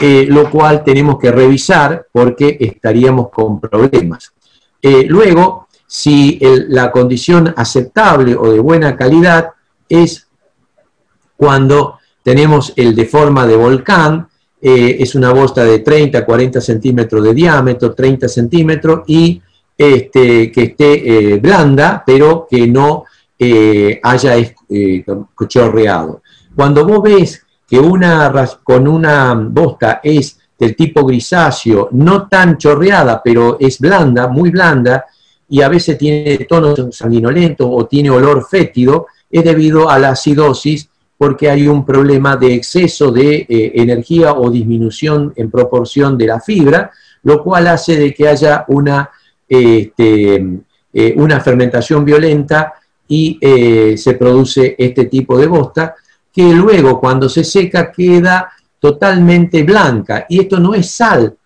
eh, 0.00 0.26
lo 0.28 0.50
cual 0.50 0.84
tenemos 0.84 1.18
que 1.18 1.32
revisar 1.32 2.06
porque 2.12 2.56
estaríamos 2.60 3.30
con 3.30 3.60
problemas. 3.60 4.32
Eh, 4.80 5.06
luego, 5.08 5.66
si 5.86 6.38
la 6.68 6.90
condición 6.90 7.52
aceptable 7.56 8.36
o 8.36 8.50
de 8.50 8.58
buena 8.58 8.96
calidad 8.96 9.50
es 9.88 10.26
cuando 11.36 11.98
tenemos 12.22 12.72
el 12.76 12.94
de 12.94 13.06
forma 13.06 13.46
de 13.46 13.56
volcán, 13.56 14.28
eh, 14.60 14.96
es 15.00 15.14
una 15.14 15.32
bosta 15.32 15.64
de 15.64 15.78
30, 15.78 16.24
40 16.24 16.60
centímetros 16.60 17.22
de 17.22 17.34
diámetro, 17.34 17.94
30 17.94 18.28
centímetros, 18.28 19.02
y 19.06 19.40
este, 19.78 20.50
que 20.50 20.62
esté 20.62 21.38
blanda, 21.38 22.02
pero 22.04 22.46
que 22.50 22.66
no 22.66 23.04
eh, 23.38 24.00
haya 24.02 24.34
chorreado. 25.46 26.22
Cuando 26.54 26.86
vos 26.86 27.02
ves 27.02 27.42
que 27.68 27.78
una, 27.78 28.32
con 28.62 28.86
una 28.88 29.34
bosta 29.34 30.00
es 30.02 30.38
del 30.58 30.74
tipo 30.74 31.04
grisáceo, 31.04 31.88
no 31.92 32.28
tan 32.28 32.56
chorreada, 32.56 33.20
pero 33.22 33.58
es 33.60 33.78
blanda, 33.78 34.28
muy 34.28 34.50
blanda, 34.50 35.04
y 35.48 35.60
a 35.60 35.68
veces 35.68 35.98
tiene 35.98 36.38
tono 36.48 36.74
sanguinolento 36.90 37.70
o 37.70 37.86
tiene 37.86 38.10
olor 38.10 38.46
fétido, 38.48 39.06
es 39.30 39.44
debido 39.44 39.90
a 39.90 39.98
la 39.98 40.10
acidosis 40.10 40.88
porque 41.18 41.50
hay 41.50 41.66
un 41.66 41.84
problema 41.84 42.36
de 42.36 42.54
exceso 42.54 43.10
de 43.10 43.46
eh, 43.48 43.72
energía 43.74 44.34
o 44.34 44.50
disminución 44.50 45.32
en 45.36 45.50
proporción 45.50 46.18
de 46.18 46.26
la 46.26 46.40
fibra, 46.40 46.90
lo 47.22 47.42
cual 47.42 47.68
hace 47.68 47.96
de 47.96 48.12
que 48.12 48.28
haya 48.28 48.64
una, 48.68 49.10
este, 49.48 50.60
eh, 50.92 51.14
una 51.16 51.40
fermentación 51.40 52.04
violenta 52.04 52.74
y 53.08 53.38
eh, 53.40 53.96
se 53.96 54.14
produce 54.14 54.74
este 54.78 55.06
tipo 55.06 55.38
de 55.38 55.46
bosta, 55.46 55.94
que 56.32 56.52
luego 56.52 57.00
cuando 57.00 57.28
se 57.28 57.44
seca 57.44 57.90
queda 57.90 58.50
totalmente 58.78 59.62
blanca. 59.62 60.26
Y 60.28 60.40
esto 60.40 60.60
no 60.60 60.74
es 60.74 60.90
sal. 60.90 61.36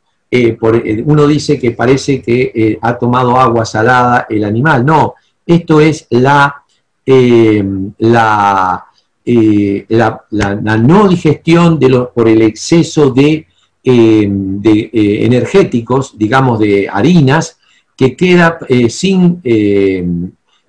uno 1.05 1.27
dice 1.27 1.59
que 1.59 1.73
parece 1.73 2.23
que 2.23 2.79
ha 2.81 2.99
tomado 2.99 3.37
agua 3.37 3.65
salada 3.65 4.27
el 4.29 4.45
animal. 4.45 4.85
No, 4.85 5.15
esto 5.47 5.81
es 5.81 6.07
la, 6.11 6.63
la 7.07 8.85
eh, 9.33 9.85
la, 9.89 10.25
no 10.79 11.07
digestión 11.07 11.79
de 11.79 12.07
por 12.13 12.27
el 12.27 12.43
exceso 12.43 13.11
de, 13.11 13.47
eh, 13.85 14.29
eh, 14.65 15.25
energéticos, 15.25 16.19
digamos 16.19 16.59
de 16.59 16.89
harinas, 16.89 17.59
que 17.97 18.17
queda 18.17 18.59
sin, 18.89 19.43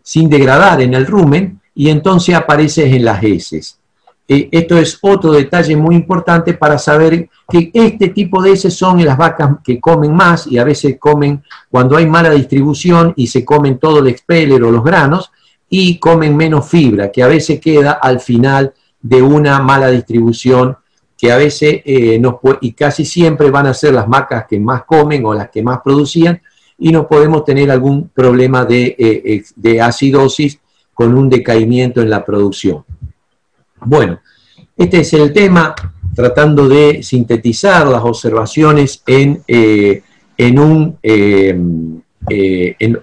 sin 0.03 0.29
degradar 0.29 0.81
en 0.81 0.93
el 0.93 1.05
rumen 1.05 1.59
y 1.75 1.89
entonces 1.89 2.35
aparece 2.35 2.93
en 2.93 3.05
las 3.05 3.23
heces. 3.23 3.77
esto 4.27 4.77
es 4.77 4.97
otro 5.01 5.33
detalle 5.33 5.75
muy 5.75 5.95
importante 5.95 6.53
para 6.53 6.77
saber 6.77 7.29
que 7.49 7.69
este 7.73 8.09
tipo 8.09 8.41
de 8.41 8.53
heces 8.53 8.73
son 8.73 9.03
las 9.03 9.17
vacas 9.17 9.57
que 9.63 9.79
comen 9.79 10.13
más 10.13 10.47
y 10.47 10.57
a 10.57 10.63
veces 10.63 10.97
comen 10.99 11.43
cuando 11.69 11.97
hay 11.97 12.05
mala 12.05 12.29
distribución 12.29 13.13
y 13.17 13.27
se 13.27 13.43
comen 13.43 13.77
todo 13.77 13.99
el 13.99 14.07
expeller 14.07 14.63
o 14.63 14.71
los 14.71 14.83
granos, 14.83 15.31
y 15.73 15.97
comen 15.99 16.35
menos 16.35 16.67
fibra, 16.67 17.09
que 17.09 17.23
a 17.23 17.27
veces 17.27 17.61
queda 17.61 17.93
al 17.93 18.19
final 18.19 18.73
de 19.01 19.21
una 19.21 19.59
mala 19.61 19.87
distribución, 19.87 20.75
que 21.17 21.31
a 21.31 21.37
veces 21.37 21.81
eh, 21.85 22.21
y 22.59 22.73
casi 22.73 23.05
siempre 23.05 23.49
van 23.49 23.67
a 23.67 23.73
ser 23.73 23.93
las 23.93 24.05
macas 24.05 24.45
que 24.49 24.59
más 24.59 24.83
comen 24.83 25.25
o 25.25 25.33
las 25.33 25.49
que 25.49 25.63
más 25.63 25.79
producían, 25.81 26.41
y 26.81 26.91
no 26.91 27.07
podemos 27.07 27.45
tener 27.45 27.71
algún 27.71 28.09
problema 28.09 28.65
de, 28.65 28.95
eh, 28.99 29.43
de 29.55 29.81
acidosis 29.81 30.59
con 30.93 31.17
un 31.17 31.29
decaimiento 31.29 32.01
en 32.01 32.09
la 32.09 32.25
producción. 32.25 32.83
Bueno, 33.85 34.19
este 34.75 34.99
es 34.99 35.13
el 35.13 35.31
tema, 35.31 35.73
tratando 36.13 36.67
de 36.67 37.01
sintetizar 37.01 37.87
las 37.87 38.03
observaciones 38.03 39.01
en, 39.07 39.41
eh, 39.47 40.03
en 40.37 40.59
un, 40.59 40.97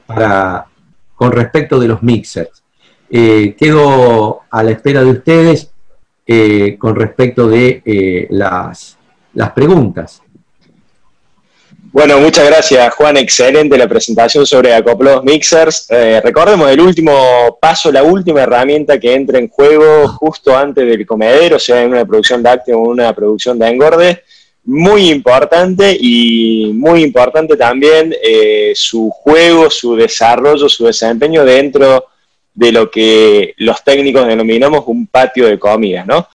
para, 0.07 0.66
con 1.14 1.33
respecto 1.33 1.81
de 1.81 1.89
los 1.89 2.03
mixers. 2.03 2.62
Eh, 3.11 3.57
quedo 3.59 4.41
a 4.51 4.62
la 4.62 4.70
espera 4.70 5.03
de 5.03 5.11
ustedes 5.11 5.70
eh, 6.26 6.76
con 6.79 6.95
respecto 6.95 7.49
de 7.49 7.83
eh, 7.85 8.26
las, 8.31 8.99
las 9.33 9.51
preguntas. 9.53 10.22
Bueno, 11.91 12.20
muchas 12.20 12.47
gracias 12.47 12.95
Juan, 12.95 13.16
excelente 13.16 13.78
la 13.78 13.89
presentación 13.89 14.47
sobre 14.47 14.74
acoplados 14.74 15.24
mixers. 15.24 15.89
recordemos 16.22 16.70
el 16.70 16.80
último 16.80 17.59
paso, 17.61 17.91
la 17.91 18.03
última 18.03 18.43
herramienta 18.43 19.01
que 19.01 19.14
entra 19.14 19.39
en 19.39 19.49
juego 19.49 20.07
justo 20.09 20.57
antes 20.57 20.86
del 20.86 21.07
comedero, 21.07 21.59
sea 21.59 21.82
en 21.82 21.93
una 21.93 22.05
producción 22.05 22.43
láctea 22.43 22.76
o 22.76 22.80
una 22.80 23.12
producción 23.14 23.59
de 23.59 23.68
engorde 23.68 24.22
muy 24.64 25.09
importante 25.09 25.97
y 25.99 26.72
muy 26.74 27.03
importante 27.03 27.57
también 27.57 28.14
eh, 28.22 28.72
su 28.74 29.09
juego, 29.09 29.70
su 29.70 29.97
desarrollo, 29.97 30.68
su 30.68 30.84
desempeño 30.84 31.43
dentro 31.43 32.05
de 32.53 32.72
lo 32.72 32.91
que 32.91 33.55
los 33.57 33.82
técnicos 33.82 34.26
denominamos 34.26 34.84
un 34.86 35.07
patio 35.07 35.47
de 35.47 35.59
comidas, 35.59 36.07
¿no? 36.07 36.26